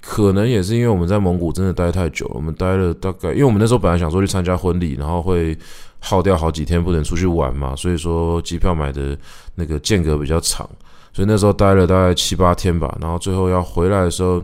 [0.00, 5.56] 可能也是因为我们在蒙古真的待太久了，我们待了大概，因为我们那时候本来想说去参加婚礼，然后会
[5.98, 9.18] 耗掉好几天不能出去玩嘛，所以说机票买的
[9.56, 10.68] 那个间隔比较长，
[11.12, 14.42] 所以那时候待了大概七八天吧，然后最后要回来的时候，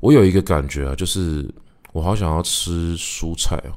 [0.00, 1.48] 我有一个感觉啊，就是
[1.92, 3.72] 我好想要吃蔬菜哦，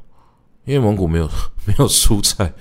[0.66, 1.26] 因为蒙古没有
[1.66, 2.54] 没有蔬菜，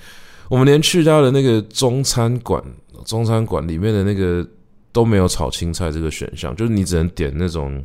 [0.49, 2.63] 我们连去到的那个中餐馆，
[3.05, 4.47] 中餐馆里面的那个。
[4.93, 7.83] 都没有炒青菜这个选项，就是你只能点那种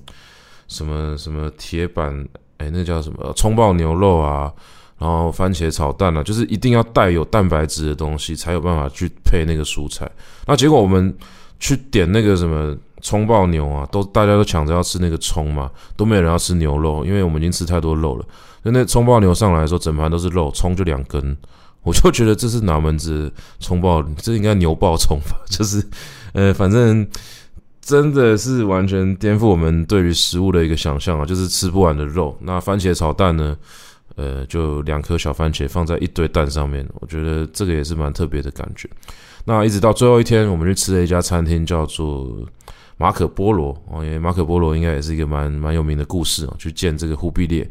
[0.68, 4.52] 什么什么铁板，哎，那叫什么葱爆牛肉啊，
[4.98, 10.08] 然后番茄炒蛋啊，就是一定要带有蛋白质的东西才有办法去配那个蔬菜。
[10.46, 11.16] 那结果我们
[11.58, 18.24] 去点那个什么葱爆牛啊，都大家都抢着要吃那个葱嘛，都没有人要吃牛肉，因为我们已经吃太多肉了。
[18.62, 21.34] 那那葱爆牛上来的时候，整盘都是肉，葱就两根，
[21.84, 24.02] 我就觉得这是哪门子葱爆？
[24.18, 25.38] 这应该牛爆葱吧？
[25.48, 25.82] 就是。
[26.32, 27.06] 呃，反正
[27.80, 32.36] 真的是完全颠覆我们对于食物的一个想象啊，就是吃不完的肉。
[32.40, 33.56] 那番茄炒蛋呢？
[34.16, 38.88] 呃，就两颗小番茄放在一堆蛋上面，我觉得这个也是蛮特别的感觉。
[39.44, 42.28] 那一直到最后一天，我们去吃了一家餐厅，叫做
[42.96, 47.68] 马可波罗哦，因为马可波罗应该也是一个蛮蛮有名的故事哦，去见这个忽必烈。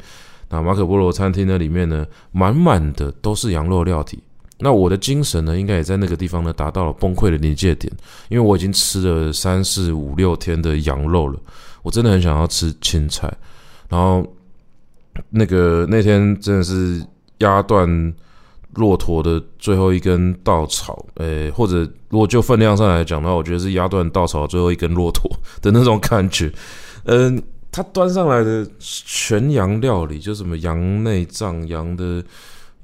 [0.49, 4.23] 那马可波罗餐厅呢，里面呢，满满的都是羊肉料体。
[4.59, 7.93] 那我的精神呢，应该也在那个地方呢达到了崩溃的临界点，
[8.27, 11.39] 因为我已经吃了三四五六天的羊肉了，
[11.83, 13.31] 我真的很想要吃青菜。
[13.87, 14.25] 然后
[15.29, 17.05] 那个那天真的是
[17.37, 17.87] 压断
[18.73, 25.29] 骆驼的最后一根稻草，诶，或者如果就分量上来讲的话，我觉得是压断稻草最后一根骆驼
[25.61, 26.51] 的那种感觉。
[27.03, 27.39] 嗯，
[27.71, 32.23] 他端上来的全羊料理，就什么羊内脏、羊的。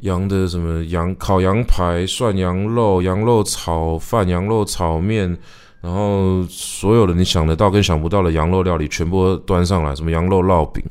[0.03, 5.37] 羊的什么羊烤羊排、涮羊肉、羊肉炒饭、羊肉炒面，
[5.81, 10.83] 然后所有的你想得到跟想不到的羊肉料理全部端上来，什么羊肉烙饼，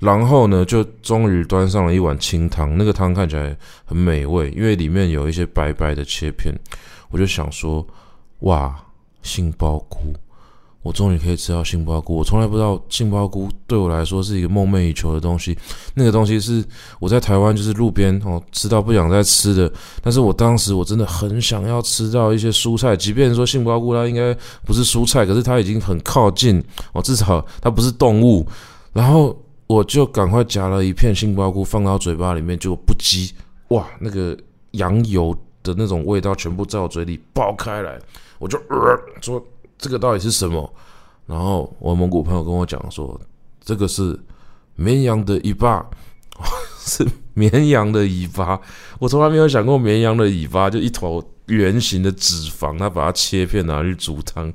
[0.00, 2.76] 然后呢，就终于端上了一碗清汤。
[2.76, 6.54] 那个汤看起来很美味，因为里面有一些白白的切片。
[7.08, 7.86] 我就想说，
[8.40, 8.76] 哇，
[9.22, 10.14] 杏鲍菇。
[10.82, 15.54] 我终于可以吃到杏鲍菇，我从来不知道杏鲍菇对我来说是一个梦寐以求的东西。
[15.94, 16.64] 那个东西是
[16.98, 19.70] 我在台湾就是路边哦吃到不想再吃的，
[20.02, 26.64] 但是我当时我真的很想要吃到一些蔬菜，即便说杏鲍菇它应该不是蔬菜，可是它已经很靠近
[26.94, 28.46] 哦，至少它不是动物。
[28.94, 33.30] 然后我就赶快夹了一片杏鲍菇放到嘴巴里面，就不羁
[33.68, 34.34] 哇，那个
[34.70, 37.98] 羊油的那种味道全部在我嘴里爆开来，
[38.38, 39.44] 我就呃说。
[39.80, 40.72] 这个到底是什么？
[41.26, 43.18] 然后我蒙古朋友跟我讲说，
[43.64, 44.18] 这个是
[44.74, 45.84] 绵羊的尾巴，
[46.84, 48.60] 是绵羊的尾巴。
[48.98, 54.52] 我从来没有想过绵羊的尾巴就一头圆形的脂肪，他把它切片拿去煮汤。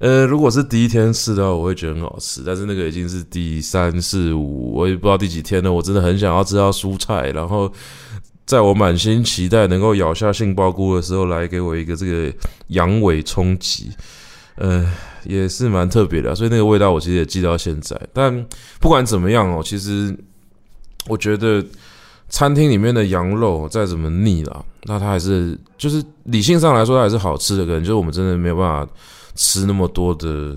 [0.00, 2.42] 呃，如果是第一天吃的话，我会觉得很好吃。
[2.44, 5.72] 但是那个已经是第三四五，我也不知道第几天了。
[5.72, 7.72] 我真的很想要吃到蔬菜，然后
[8.44, 12.34] 在我满心期待能够咬下杏鲍菇的时候，来给我一个这个
[12.66, 13.92] 羊尾冲击。
[14.62, 14.88] 呃，
[15.24, 18.00] 也是蛮特别的，所以那个味道我其实也记到现在。
[18.12, 18.32] 但
[18.78, 20.16] 不管怎么样哦，其实
[21.08, 21.64] 我觉得
[22.28, 27.66] 餐厅里面的羊肉再怎么腻啦，那它还是就是理性上来说它还是好吃的。
[27.66, 28.92] 可能就是我们真的没有办法
[29.34, 30.54] 吃那么多的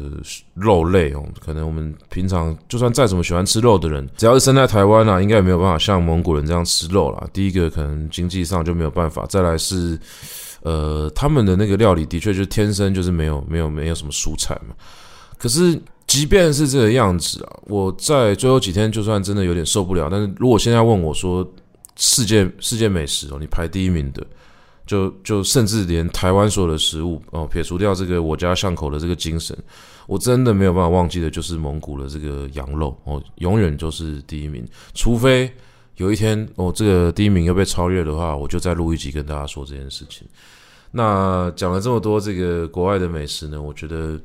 [0.53, 1.25] 肉类哦。
[1.43, 7.27] 可能我们平常就算再怎么喜欢吃肉的人，只要是生在台湾啊，应该也没有办法像蒙古人这样吃肉啦。
[7.33, 9.99] 第一个可能经济上就没有办法，再来是
[10.66, 14.76] 呃他们的那个料理的确就是天生就是没有没有没有什么蔬菜嘛。
[15.38, 21.49] 可是即便是这个样子啊，我在最后几天就算真的有点受不了，但是如果现在问我说
[21.95, 24.26] 世界世界美食哦，你排第一名的。
[24.88, 29.57] 就就甚至连台湾所有的食物哦，撇除掉这个我家巷口的这个精神，
[30.05, 34.63] 我真的没有办法忘记的，就是蒙古的这个羊肉哦，永远就是第一名。
[34.93, 35.51] 除非
[35.95, 40.28] 有一天哦，这个第一名又被超越的话，我就再录一集跟大家说这件事情。
[40.95, 44.19] 那讲了这么多这个国外的美食呢，我觉得，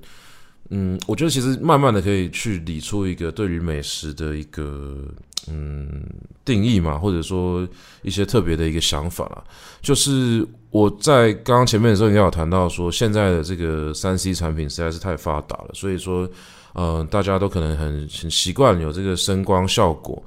[0.71, 4.97] 嗯，我觉得其实慢慢的可以去理出一个对于美食的一个。
[5.51, 6.05] 嗯，
[6.45, 7.67] 定义嘛，或者说
[8.03, 9.43] 一些特别的一个想法啦，
[9.81, 16.29] 就是我在刚刚前面的时候应该有谈到说，现在的这个三 C 产品实在是太发达了，所以说，
[16.75, 20.23] 呃，大家都可能很很习惯有这个声光效果，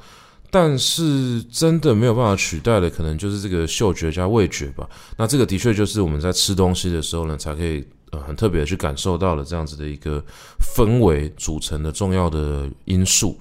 [0.53, 4.87] 但是真的没有办法取代的，可能就是这个嗅觉加味觉吧。
[5.17, 10.23] 那这个的确就是我们在吃东西的时候呢，才可以呃很特别的去感受到了这样子的一个
[10.59, 13.35] 氛围组成的重要的因素。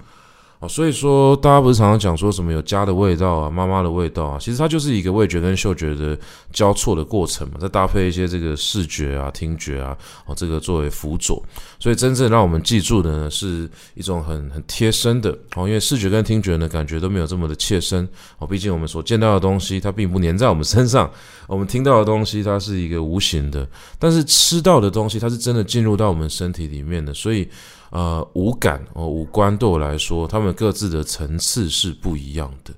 [0.67, 6.17] 所以说，大家不是常常讲说什么有家的味道啊，妈妈的味道啊，其实它就是一个味觉跟嗅觉的
[6.51, 11.43] 交错的过程嘛，再搭配一些这个视觉啊、听觉啊，哦，这个作为辅佐，
[11.79, 18.07] 所以真正让我们记住的呢，是一种很很贴身的哦，因为视觉跟听觉呢，感觉都没有这么的切身
[18.39, 21.09] 哦，毕竟我们所见到的东西，它并不粘在我们身上，
[21.47, 23.67] 我们听到的东西，它是一个无形的，
[23.99, 27.49] 但是吃到的东西，它是真的进入到我们身体里面的，所以。
[27.93, 32.73] 呃，五感哦，五官对我来说，他们各自的层次是不一样的。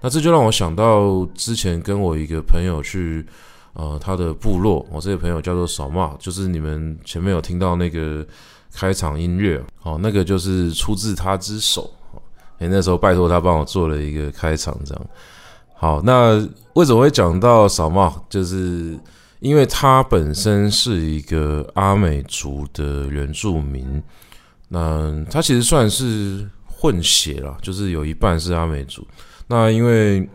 [0.00, 3.26] 那这就让我想到之前跟我一个朋友去，
[3.72, 8.24] 呃，他的部落，我这个朋友叫做扫骂，就是你们前面有听到那个
[8.72, 11.92] 开场音乐，哦，那个就是出自他之手，
[12.60, 15.06] 诶，那时候拜托他帮我做了一个开场，这样。
[15.74, 18.14] 好，那为什么会讲到扫骂？
[18.28, 18.96] 就是
[19.40, 24.00] 因为他本身是一个阿美族的原住民。
[24.72, 29.06] 那他其实算是混血了，就是有一半是阿美族。
[29.48, 30.28] 那因为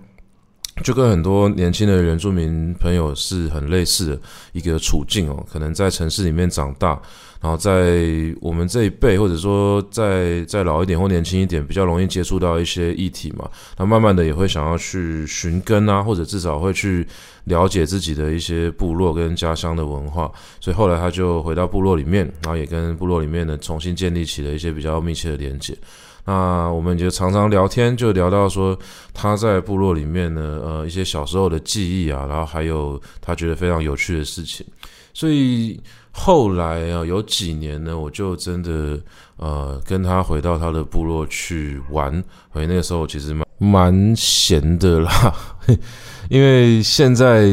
[0.83, 4.21] 就跟很多年轻的原住民朋友是很类似的
[4.51, 7.01] 一个处境哦，可能在城市里面长大，
[7.45, 8.01] 然后在
[8.41, 13.47] 我们这一辈，或者说再再老一点或年轻一点，比较容易接触到一些议题嘛。
[13.77, 17.05] 那慢慢的也会想要去寻根啊，或者至少会去。
[17.45, 25.77] 了解自己的一些部落跟家乡的文化，所以后来他就回到部落里面，然后也跟部落里面呢重新建立起了一些比较密切的连接。
[26.25, 28.75] 那我们就常常聊天，就聊到说
[29.13, 34.65] 他在部落里面呢，呃，一些小时候的记忆啊，然后还有他觉得非常有趣的事情。
[35.13, 35.79] 所以
[36.17, 38.97] 后来啊，有几年呢，我就真的
[39.35, 45.35] 呃跟他回到他的部落去玩，所以那个时候其实蛮蛮闲的啦。
[46.29, 47.43] 因为现在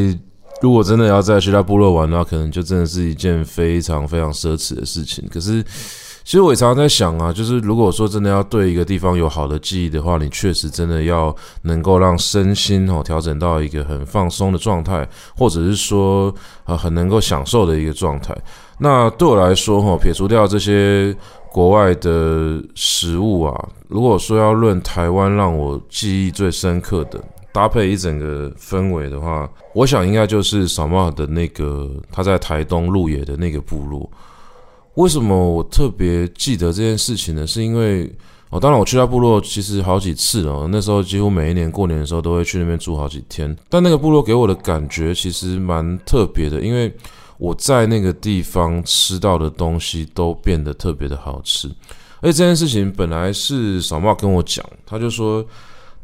[0.60, 5.28] 如果真的要再去他部落玩的话，可能就真的是一件非常非常奢侈的事情。
[5.28, 5.62] 可是，
[6.24, 15.06] 其实我也常常在想啊，就是如果说真的要对一个地方有好的记忆的话，你确实真的要能够让身心哦调整到一个很放松的状态，
[15.36, 18.36] 或者是说呃很能够享受的一个状态。
[18.78, 21.14] 那对我来说哈，撇除掉这些
[21.50, 27.20] 国外的食物啊，如果说要论台湾让我记忆最深刻的。
[27.54, 34.10] 搭配一整个氛围的话，我想应该就是扫骂的那个他在台东鹿野的那个部落。
[34.94, 37.46] 为什么我特别记得这件事情呢？
[37.46, 38.10] 是因为
[38.50, 43.56] 哦，当然我去他部落其实好几次了，那时候几乎每一年过年的时候都会去那边住好几天。
[43.68, 46.94] 但那个部落给我的感觉其实蛮特别的，因为
[47.38, 51.68] 我在那个地方吃到的东西都变得特别的好吃。
[52.20, 55.44] 而且这件事情本来是小茂跟我讲，他就说。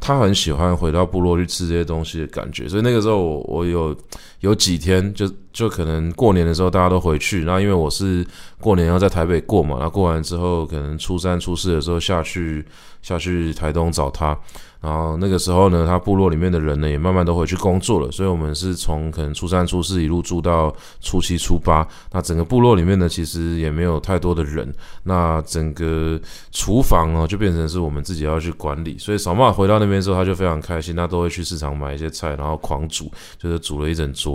[0.01, 3.93] 他很喜欢回到部落去吃这些东西的感觉，所以那个时候我我有
[4.39, 8.25] 有几天就就可能过年的时候大家都回去，然后因为我是
[8.59, 12.65] 过年要在台北过嘛，然后过完之后可能初三初四的时候下去
[13.01, 14.37] 下去台东找他。
[14.81, 21.85] 然后那个时候呢，他部落里面的人呢也慢慢都回去工作了，所以我们是从可能初三、初四一路住到初七、初八。
[22.13, 24.73] 那整个部落里面呢，其实也没有太多的人。
[25.03, 26.17] 那整个
[26.53, 28.97] 厨房哦，就变成是我们自己要去管理。
[28.97, 34.28] 所以扫码回到那边之后，他就非常开心，他都会去市场买一些菜，然后狂煮，就是煮了一整桌。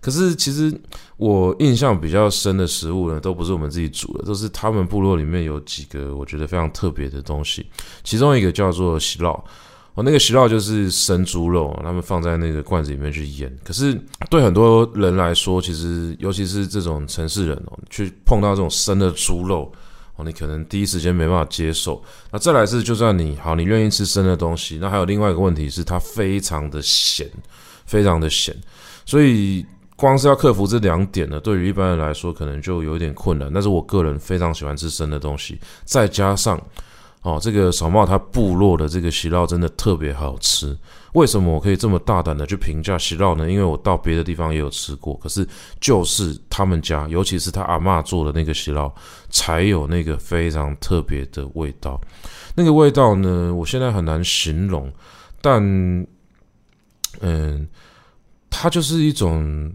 [0.00, 0.72] 可是其实
[1.16, 7.64] 我印象比较深的食物呢，都不是我们自己煮的，都是他们部落里面有几个我觉得非常特别的东西。
[8.04, 9.40] 其中一个叫做喜酪。
[9.94, 13.54] 哦，那个席烙就是生猪肉，他们放在那个罐子里面去腌。
[13.62, 13.92] 可是
[14.30, 19.70] 对很多人来说，其实尤其是这种城市人哦，去碰到这种生的猪肉
[20.16, 22.02] 哦，你可能第一时间没办法接受。
[22.30, 27.30] 那再来是，就算你好，你愿意吃生的东西，那还有另外一个问题是，它非常的咸，
[27.84, 28.56] 非常的咸。
[29.04, 29.64] 所以
[29.96, 33.50] 光是要克服这两点呢，对于一般人来说，可能就有点困难。
[33.52, 36.60] 但是我个人非常喜欢吃生的东西，再加上。
[37.22, 40.76] 哦，这个少茂他部落的这个席烙真的特别好吃。
[41.12, 43.48] 为什么我可以这么大胆的去评价席烙呢？
[43.48, 45.46] 因为我到别的地方也有吃过，可是
[45.80, 48.92] 就是他们家，尤其是他阿嬷做的那个席烙，
[49.30, 52.00] 才有那个非常特别的味道。
[52.56, 54.92] 那个味道呢，我现在很难形容，
[55.40, 55.62] 但
[57.20, 57.68] 嗯，
[58.52, 59.72] 它就是一种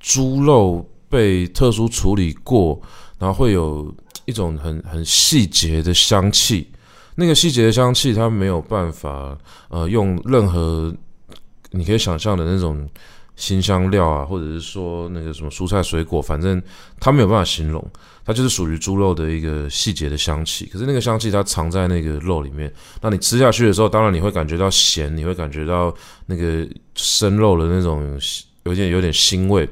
[0.00, 2.80] 猪肉被特殊处理过，
[3.18, 3.94] 然后会有。
[4.24, 6.70] 一种很很细节的香气，
[7.16, 9.36] 那个细节的香气，它没有办法
[9.68, 10.94] 呃用任何
[11.72, 12.88] 你可以想象的那种
[13.34, 16.62] 辛香料啊，或者是说那个什么蔬菜水果，反正
[17.00, 17.84] 它没有办法形容，
[18.24, 20.66] 它就是属于猪肉的一个细节的香气。
[20.66, 25.94] 可是那个香气它藏在那个肉里面，那你吃下去的时候，当然你会感觉到咸，你会感觉到
[26.26, 28.18] 那个生肉的那种
[28.64, 29.68] 有点有点腥味。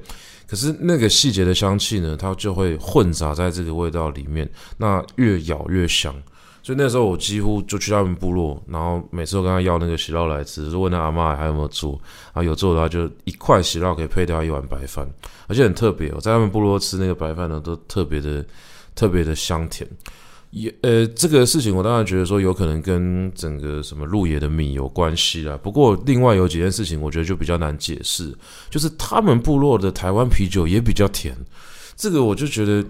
[0.46, 4.48] 可是那个细节的香气呢，它就会混杂在这个味道里面，
[4.78, 6.14] 那越咬越香。
[6.62, 12.00] 所以那时候我几乎就去他们部落，然后每次都跟他要那个席烙来吃，就问他阿嬷还有没有做，
[12.32, 15.08] 啊有做的话就一块席烙可以配掉一碗白饭，
[15.46, 16.12] 而且很特别。
[16.12, 18.44] 我在他们部落吃那个白饭呢，都特别的
[18.94, 19.88] 特别的香甜。
[20.50, 25.56] 也呃，这个事情我当然觉得说有可能跟整个什么鹿野的米有关系啦。
[25.62, 28.36] 不过另外有几件事情，我觉得就比较难解释，
[28.68, 31.36] 就是他们部落的台湾啤酒也比较甜，
[31.94, 32.84] 这个我就觉得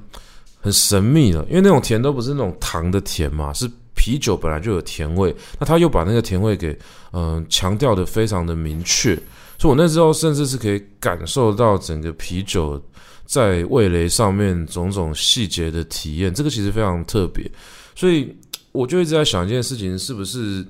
[0.60, 1.44] 很神秘的。
[1.48, 6.78] 因为那种甜都不是那种糖的甜嘛，是啤酒本来就有甜味，那他又把那个甜味给
[7.12, 9.14] 嗯、强调得非常的明确，
[9.58, 12.80] 所以我那时候甚至是可以感受到整个啤酒。
[13.26, 17.48] 在味蕾上面种种细节的体验，这个其实非常特别，
[17.94, 18.36] 所以
[18.72, 20.66] 我就一直在想一件事情：是不是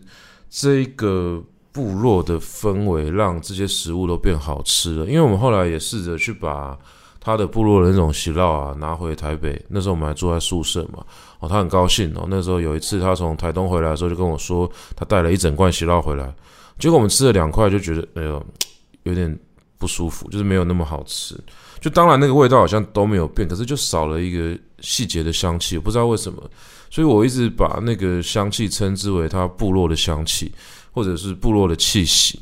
[0.51, 5.07] 这个部落的氛围让这些食物都变好吃了？
[5.07, 6.79] 因为我们后来也试着去把
[7.21, 11.05] 他的部落的那种席烙啊拿回台北，那时候我们还住在宿舍嘛，
[11.39, 12.27] 哦，他很高兴哦。
[12.29, 16.35] 那时候有一次他从台东回来的时候，就跟我说他带了一整罐席烙回来，
[16.79, 18.43] 结果我们吃了两块就觉得哎呦
[19.05, 19.39] 有点
[19.79, 21.39] 不舒服，就是没有那么好吃。
[21.81, 26.43] 就当然那个味道好像都没有变，可是就少了一个细节的香气，我不知道为什么，
[26.91, 30.53] 所以我一直把那个香气称之为他部落的香气，
[30.93, 32.39] 或者是部落的气息。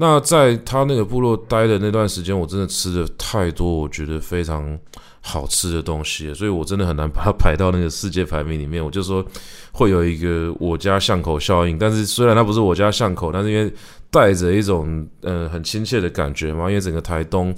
[0.00, 4.78] 那在他那个部落待的那段时间，我真的吃了太多我觉得非常
[5.20, 8.84] 好吃的东西，所以我真的很难把它排到那个世界排名里面。
[8.84, 9.24] 我就说
[9.72, 13.72] 会有一个我家巷口效应，但是虽然它不是我家巷口，但是因为
[14.10, 17.54] 带着一种呃很亲切的感觉嘛，因为整个台东。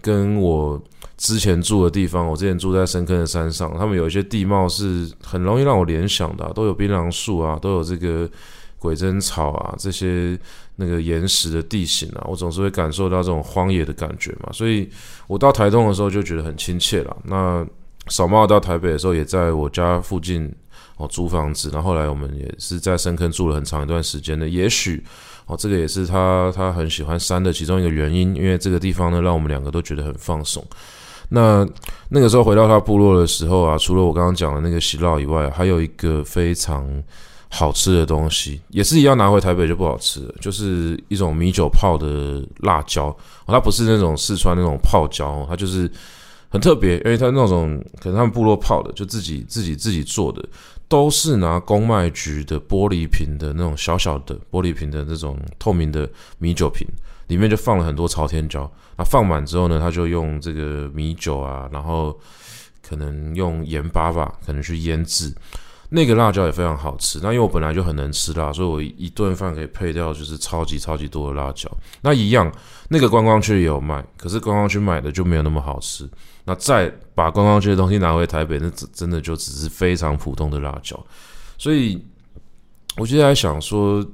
[0.00, 0.82] 跟我
[1.16, 8.28] 之前住的地方，我之前住在深坑的山上，他们有一些地貌是很容易让我联想的，都有槟榔树啊，都有这个
[8.82, 10.36] 鬼针草啊，这些
[10.74, 14.88] 那个岩石的地形啊，我总是会感受到这种荒野的感觉嘛，所以
[15.28, 17.16] 我到台东的时候就觉得很亲切了。
[17.22, 17.64] 那
[18.08, 20.52] 少茂到台北的时候，也在我家附近
[20.96, 25.00] 哦租房子，然后后来我们也是在深坑住了很长一段时间的，也许。
[25.46, 30.64] 哦，这个也是他他很喜欢山的其中一个原因，因为这个地方呢，让我们两个都觉得很放松。
[31.30, 31.66] 那
[32.08, 36.86] 那个时候回到他部落的时候啊，除了我刚刚讲的那个席烙以外，还有一个非常
[37.54, 43.14] 好吃的东西，也是一样拿回台北就不好吃了，就是一种米酒泡的辣椒。
[43.46, 45.90] 它不是那种四川那种泡椒，它就是
[46.48, 50.42] 很特别，因为它那种可能他们部落泡的，就自己自己自己做的。
[50.88, 56.06] 都是拿公卖局的玻璃瓶的那种小小的玻璃瓶的那种透明的
[56.38, 56.86] 米酒瓶，
[57.28, 58.70] 里面就放了很多朝天椒。
[58.98, 62.18] 那放满之后呢，他就用这个米酒啊，然后
[62.86, 65.32] 可能用盐巴吧，可能去腌制。
[65.94, 67.18] 那个辣椒也非常好吃。
[67.22, 71.70] 那因为我本来就很能吃辣，所以我一顿饭可以配掉就是超级超级多的辣椒。
[72.00, 72.50] 那一样，
[72.88, 76.08] 那个观光区也有卖，可是观光区买的就没有那么好吃。
[76.44, 80.98] 那再把观光区的东西拿回台北，那真的就只是非常普通的辣椒。
[81.58, 82.02] 所以，
[82.96, 84.04] 我就在想说，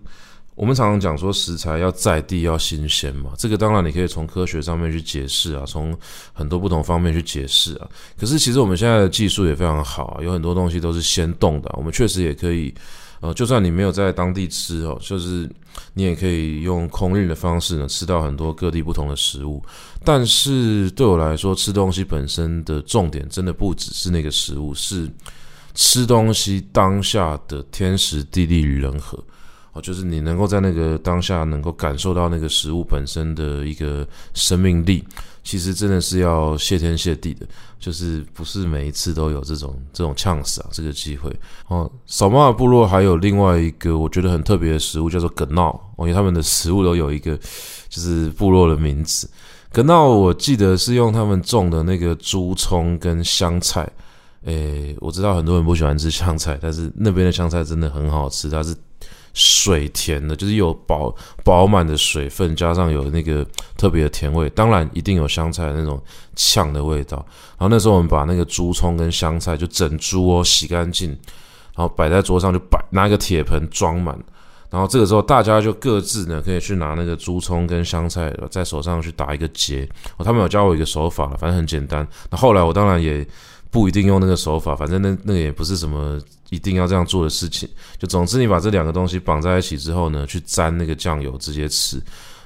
[0.58, 5.96] 我们常常讲说食材要在地要新鲜嘛，这个当然你可以从科学上面去解释啊，从
[6.32, 7.88] 很多不同方面去解释啊。
[8.18, 12.74] 可是其实我们现在的技术也非常好，有很多东西都是先冻的，我们确实也可以。
[13.20, 15.50] 呃，就算你没有在当地吃哦，就是
[15.92, 19.60] 你也可以用空运的方式呢，吃到很多各地不同的食物。
[20.04, 25.10] 但是对我来说，吃东西本身的重点真的不只是那个食物，是
[25.74, 29.18] 吃东西当下的天时地利与人和。
[29.80, 35.04] 就是你能够在那个当下能够感受到那个食物本身的一个生命力，
[35.42, 37.46] 其实真的是要谢天谢地的，
[37.78, 41.34] 就是不是每一次都有这种这种 chance 啊，这个机会
[41.68, 41.90] 哦。
[42.06, 47.36] 扫玛尔部落还有另外一个我觉得很特别的食物叫做葛闹，哦，因为他们的食物都有一个
[47.88, 49.28] 就是部落的名字。
[49.70, 53.88] 葛闹我记得是用他们种的那个猪葱跟香菜。
[54.44, 58.74] 诶，我知道很多人不喜欢吃香菜，但是那边的香菜真的很好吃，它是
[59.40, 61.14] 水甜的，就是有饱
[61.44, 66.02] 饱满的水分，加上有那个特别的甜味，当然一定有香菜的那种
[66.34, 67.24] 呛的味道。
[67.56, 71.10] 然后那时候我们把那个猪葱跟香菜就整猪哦洗干净，
[71.76, 74.18] 然后摆在桌上就摆拿一个铁盆装满，
[74.70, 79.88] 然后这个时候大家就各自呢可以去拿那个猪葱跟香菜在手上去打一个结。
[80.16, 82.04] 哦，他们有教我一个手法，反正很简单。
[82.28, 83.24] 那后来我当然也。
[83.70, 86.18] 不一定用那个手法，反正那那个也不是什么
[86.50, 87.68] 一定要这样做的事情。
[87.98, 92.02] 就总之，你把这两个东西绑在一起之后呢，去沾那个酱油直接吃。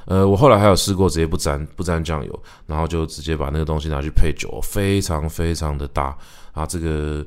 [0.07, 6.17] 呃，我后来还有试过直接不沾不沾酱油，然后就直接把那个东西拿去配酒，非常非常的搭
[6.51, 6.67] 啊。
[6.67, 7.25] 这个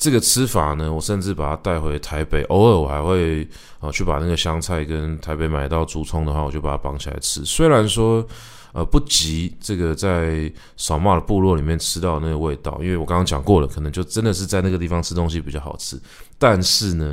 [0.00, 3.46] 这个吃法呢，我甚至把它带回台北，偶尔我还会
[3.78, 7.44] 啊去把那个香菜跟台北买到竹葱的话，我就把它绑起来吃。
[7.44, 8.26] 虽然说。
[8.72, 16.00] 呃，不及这个在扫玛尔部落里面吃到那个味道，因为我刚刚讲过了，可能就真的是在那个地方吃东西比较好吃。
[16.38, 17.12] 但是呢，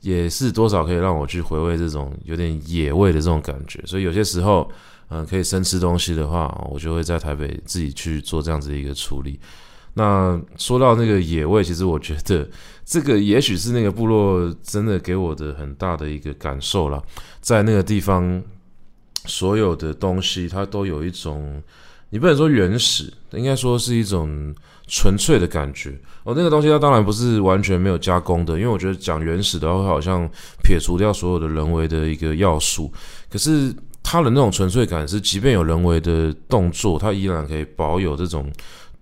[0.00, 3.80] 也是多少可以让我去回味这种有点野味的这种感觉。
[3.86, 4.68] 所以有些时候，
[5.10, 9.38] 嗯、可以生吃东西的话，我就会在台北自己去做这样子的一个处理。
[9.94, 12.48] 那说到那个野味，其实我觉得
[12.84, 17.02] 这个也许是那个部落真的给我的很大的一个感受了，
[17.40, 18.42] 在那个地方。
[19.26, 21.62] 所有的东西，它都有一种，
[22.08, 24.52] 你不能说原始，应该说是一种
[24.86, 25.90] 纯粹的感觉。
[26.24, 30.26] 哦，那个东西它当然不是完全没有加工的，因为我觉得讲原始的话，会好像
[30.64, 32.90] 撇除掉所有的人为的一个要素。
[33.28, 33.70] 可是
[34.02, 38.50] 它的那种纯粹感是，即便有人为的动作，它依然可以保有这种。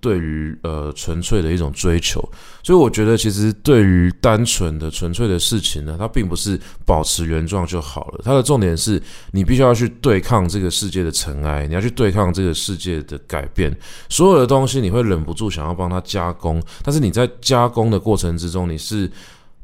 [0.00, 2.20] 对于呃纯粹的一种追求，
[2.62, 8.20] 所以我觉得其实对于单纯的纯粹的事情呢，它并不是保持原状就好了。
[8.24, 13.76] 它的重点是你必须要去对抗这个世界的尘埃，你要去对抗这个世界的改变。
[14.08, 19.10] 所有的东西你会忍不住想要帮它加工，但是你在加工的过程之中，你是。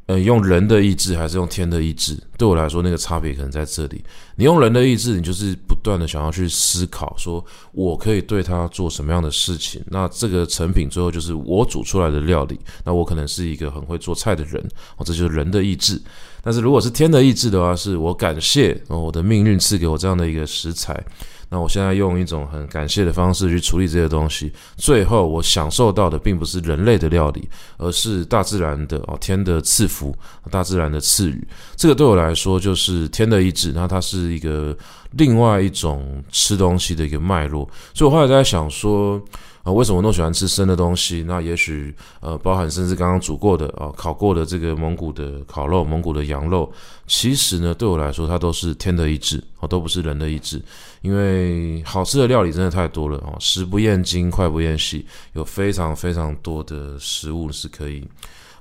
[0.07, 2.15] 呃，用人的意志还是用天的意志？
[2.37, 4.05] 对我来说，那个差别可能在这里。
[4.37, 7.43] 你用人的意志，你就是不断的想要去思考，说
[7.73, 9.83] 我可以对他做什么样的事情。
[9.87, 12.61] 那这个成品最后就是我煮出来的料理。
[12.85, 14.63] 那我可能是一个很会做菜的人，
[14.99, 15.99] 哦，这就是人的意志。
[16.43, 21.03] 但是如果是天的意志的话，是我感谢哦我的命运赐给我这样的一个食材。
[21.49, 30.17] 那我现在用一种很感谢的方式去处理这些东西，最后我享受到的并不是人类的料理，而是大自然的哦，天的赐福，
[30.51, 31.47] 大自然的赐予。
[31.77, 34.77] 这个对我来说就是天的意志，那它是一个
[35.13, 37.69] 另外一种吃东西的一个脉络。
[37.93, 39.23] 所以我后来在想说。
[39.65, 41.25] 啊，为什么都喜欢吃生的东西？
[41.27, 46.71] 那也许呃，包含甚至刚刚煮过的啊、烤过的这个蒙古的烤肉、蒙古的羊肉，
[47.07, 50.63] 其实呢，对我来说，它都是天的意志，哦，都不是人的意志。
[51.01, 58.07] 因为好吃的料理真的太多了哦，食不厌精，脍不厌细，有非常非常多的食物是可以。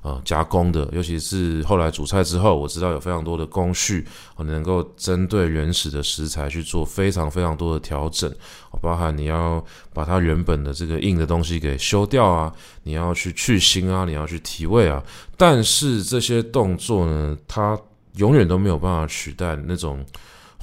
[0.03, 4.05] 啊，加工的，尤其是后来煮菜之后，我知道有非常多的工序，
[4.37, 8.29] 能够针对原始的食材去做非常非常多的调整，
[8.81, 15.01] 包含你要把它原本的这个硬的东西给修掉啊，你要去去腥啊，你要去提味啊，
[15.37, 17.79] 但是这些动作呢，它
[18.17, 20.05] 永远都没有办法取代那种。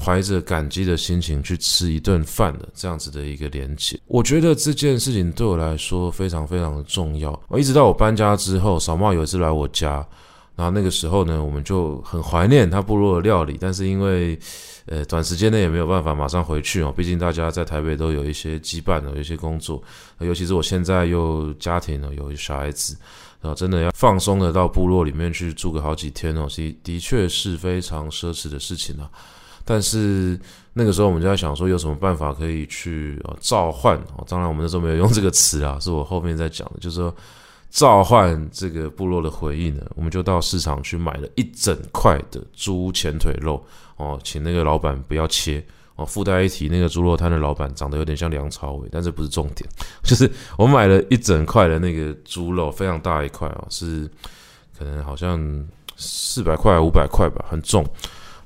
[0.03, 7.39] 怀着感激的心情去吃一顿饭的这样子的一个连结，我觉得这件事情对我来说非常非常的重要。
[7.49, 10.07] 我一直到我搬家之后，小茂有一次来我家，
[10.57, 14.39] 然后那个时候呢，我们就很怀念他部落的料理，但是因为
[14.87, 19.83] 呃短时间内也没有办法马上回去哦，毕竟大家在台北都有一些羁绊的，有一些工作，
[20.21, 22.97] 尤其是我现在又家庭了，有小孩子，
[23.41, 29.11] 然后真的要放松的到部落里面去住个好几天哦，其的确是非常奢侈的事情啊。
[29.71, 30.37] 但是
[30.73, 33.97] 那个时候我们就在想说，有什么办法可以去呃召唤？
[34.17, 37.15] 哦，当然我们那时候没有用这个词啊， 是我后面在讲的，就是说
[37.71, 39.81] 召唤这个部落的回忆呢。
[39.95, 43.65] 我们就到市场去买了一整块的猪前腿肉
[43.95, 45.65] 哦，请那个老板不要切
[45.95, 46.05] 哦。
[46.05, 49.71] 附带一提，那个猪肉摊的老板长得有点像梁朝伟，但这不是重点，
[50.03, 54.11] 就是我买了一整块的那个猪肉，非常大一块哦，是
[54.77, 55.41] 可能好像
[55.97, 57.87] 四百块五百块吧，很重。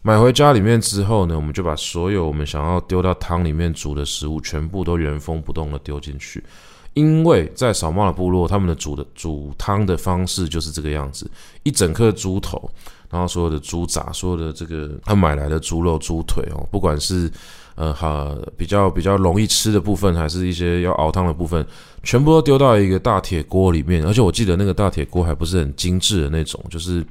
[0.06, 6.44] 买回家里面之后呢，我们就把所有我们想要丢到汤里面煮的食物，全部都原封不动的丢进去。
[6.92, 11.28] 因为在扫墓的部落，他们的煮的煮汤的方式就是这个样子：
[11.62, 12.70] 一整颗猪头，
[13.08, 17.32] 然后所有的猪杂，所有的这个他买来的猪肉、猪腿哦，不管是
[17.74, 21.66] 呃哈比较比较容易吃的部分，还是一些要熬汤的部分，
[22.02, 24.04] 全部都丢到一个大铁锅里面。
[24.04, 27.02] 而且我记得那个大铁锅还不是很精致的那种，就是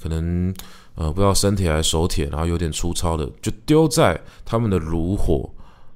[0.00, 0.52] 可能
[1.00, 5.48] 呃不知道生铁还是熟铁，然后有点粗糙的，就丢在他们的炉火。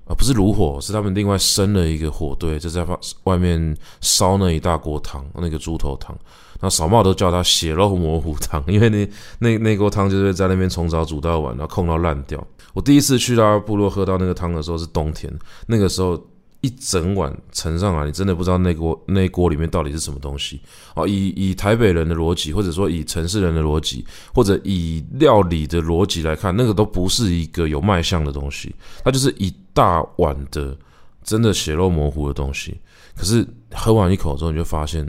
[0.07, 2.87] 啊，不是炉火，是他们另外生了一个火堆，就在
[3.25, 6.15] 外面烧那一大锅汤，那个猪头汤。
[6.61, 12.43] 那扫墓都叫它血肉模糊汤，因为那那那锅汤就是在那边从早煮到晚，然后控到烂掉。
[12.73, 15.33] 我第一次去到部落喝到那个汤的时候是冬天，
[15.67, 16.19] 那个时候。
[16.65, 20.59] 一整碗盛上来，你真的不知道那锅那锅里面到底是什么东西
[20.95, 21.07] 啊。
[21.07, 24.03] 以以台北人的逻辑，或者说以城市人的逻辑，
[24.35, 30.75] 或者以料理的逻辑来看，那个都不是一个有卖相的东西，它就是一大碗的
[31.23, 32.81] 真的血肉模糊的东西。
[33.15, 35.07] 可是喝完一口之后，你就发现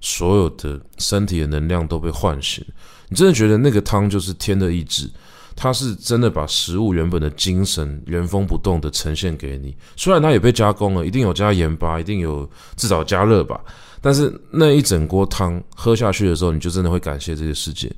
[0.00, 2.64] 所有的身体的能量都被唤醒，
[3.08, 5.10] 你真的觉得那个汤就是天的意志。
[5.54, 13.60] 它是真的把食物原本的精神原封不动的呈现给你，虽然它也被加工了，一定有加盐巴，一定有至少加热吧，
[14.00, 17.90] 但是那一整锅汤喝下去的时候，你就真的会感谢这个世界。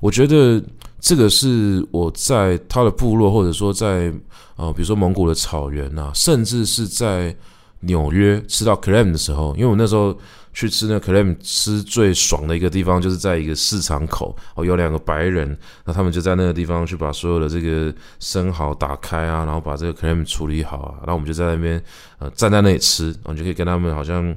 [0.00, 0.62] 我觉得
[1.00, 4.12] 这个是我在他的部落，或者说在
[4.56, 7.34] 呃，比如说蒙古的草原啊，甚至是在
[7.80, 10.16] 纽约吃到 clam 的时候，因为我那时候。
[10.52, 21.82] 去吃那 clam 吃最爽的一个地方，就是在一个市场口哦，有两个白人，那他们就在那个地方去把所有的这个生蚝打开啊，然后把这个 clam 处理好啊，然后我们就在那边
[22.18, 24.34] 呃站在那里吃，然后就可以跟他们好像。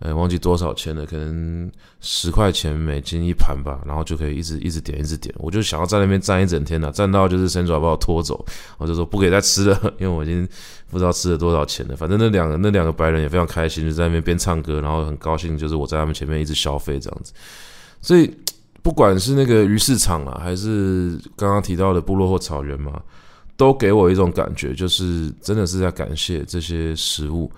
[0.00, 1.70] 呃，忘记多少钱了，可能
[2.00, 5.34] 十块钱美金一盘吧，然后就可以一直一直点，一直点。
[5.36, 8.42] 我就想要在那边站一整天了，站到就是伸爪把我拖走，
[8.78, 10.48] 我就说不给再吃了，因为我已经
[10.90, 11.94] 不知道吃了多少钱了。
[11.94, 17.34] 反正那两个那两个白人也非常开心，就在那边边唱歌，然后很高兴，就是我在他们前面一直消费这样子。
[18.00, 18.34] 所以
[18.82, 23.02] 不管是那个鱼市场啊，还是刚刚提到的部落或草原嘛，
[23.54, 27.52] 都给我一种感觉，就是真的是在感谢这些食物。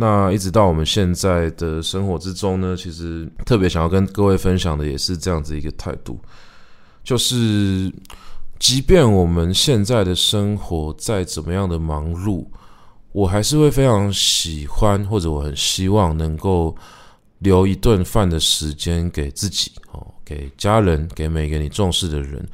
[0.00, 6.20] 那一直到我们现在的生活之中呢，其实特别想要跟各位分享的也是这样子一个态度，
[7.02, 7.92] 就是
[8.60, 12.46] 即便我们现在的生活再怎么样的忙碌，
[13.10, 16.76] 我还是会非常喜欢，或者我很希望能够
[17.40, 22.48] 留一顿饭的时间给自己哦，给家人，给每个你重视的人。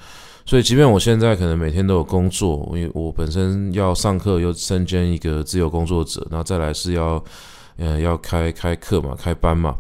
[0.47, 7.23] 所以，即便我现在可能每天都有工作，因为我本身要上课，又身兼一个自由工作者，然后再来是要，
[7.79, 9.75] 呃，要开开课嘛，开班嘛，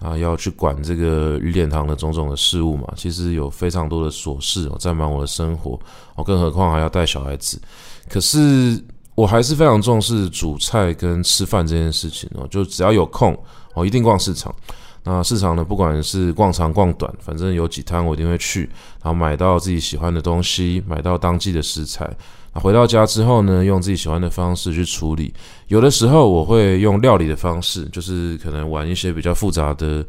[0.00, 5.78] 啊，要去管这个雨点堂的种种的事务嘛，其实有非常多的琐事哦，占满我的生活，
[6.16, 7.60] 哦，更何况还要带小孩子，
[8.08, 13.38] 可是我还是非常重视煮菜跟吃饭这件事情哦，就只要有空，
[13.72, 14.52] 我一定逛市场。
[15.08, 18.68] 那市场呢，不管是逛长逛短，反正有几摊我一定会去，
[19.02, 22.06] 然后买到自己喜欢的东西，买到当季的食材。
[22.52, 25.32] 那回到家之后呢，用自己喜欢的方式去处理。
[25.68, 30.04] 有的时候我会用料理的方式，就是可能玩一些比较复杂的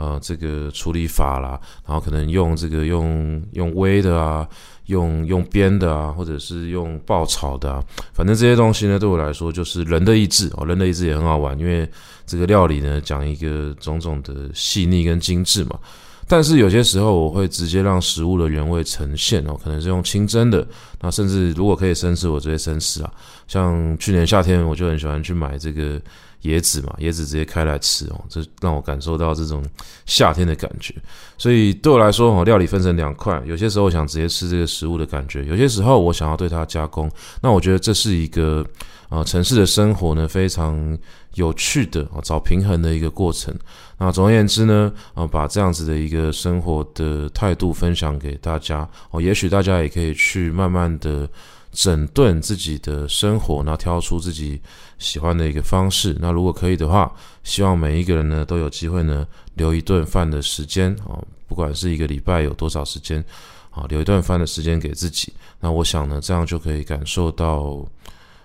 [0.00, 4.48] 呃这个处理法啦，然后可能用这个用用煨的啊。
[4.86, 7.80] 用用煸的啊，或者是用爆炒的啊，
[8.12, 10.66] 反正这些东西呢，对我来说就是人的意志哦。
[10.66, 11.88] 人的意志也很好玩，因为
[12.26, 15.78] 这个料理呢，讲一个种种的细腻跟精致嘛。
[16.26, 20.66] 但是有些时候，我会直接让食物的原味呈现哦，可能是用清蒸的，
[21.00, 23.12] 那甚至如果可以生吃，我直接生吃啊。
[23.46, 26.00] 像去年夏天，我就很喜欢去买这个。
[26.44, 29.64] 椰子嘛，椰子直接开来吃哦，这让我感受到这种
[30.06, 30.94] 夏天的感觉。
[31.36, 37.10] 所以对我来说，哦，料理分成两块，有些时候我想直接吃这个食物的感觉，有些时候我想要对它加工。
[37.42, 38.64] 那我觉得这是一个
[39.08, 40.96] 呃城市的生活呢，非常
[41.34, 43.54] 有趣的哦，找平衡的一个过程。
[43.98, 51.28] 那总而言之呢，呃，把这样子的一个生活的态度分享给大家哦，也许大家也可以去慢慢的。
[51.72, 54.60] 整顿自己的生活，那挑出自己
[54.98, 56.16] 喜欢的一个方式。
[56.20, 57.12] 那如果可以的话，
[57.44, 63.24] 希望每一个人呢都有机会呢留一顿饭的时间啊，不管是一个礼拜有多少时间
[63.70, 65.32] 啊，留一顿饭的时间给自己。
[65.60, 67.86] 那我想呢，这样就可以感受到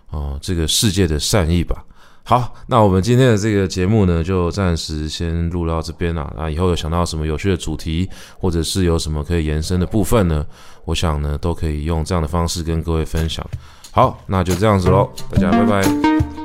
[0.07, 1.84] 啊这个世界的善意吧。
[2.28, 6.34] 好，那我们今天的这个节目呢，就暂时先录到这边了。
[6.36, 8.09] 那以后有想到什么有趣的主题，
[8.39, 10.43] 或者是有什么可以延伸的部分呢？
[10.86, 13.45] 我想呢，都可以用这样的方式跟各位分享。
[13.91, 16.45] 好，那就这样子喽，大家拜拜。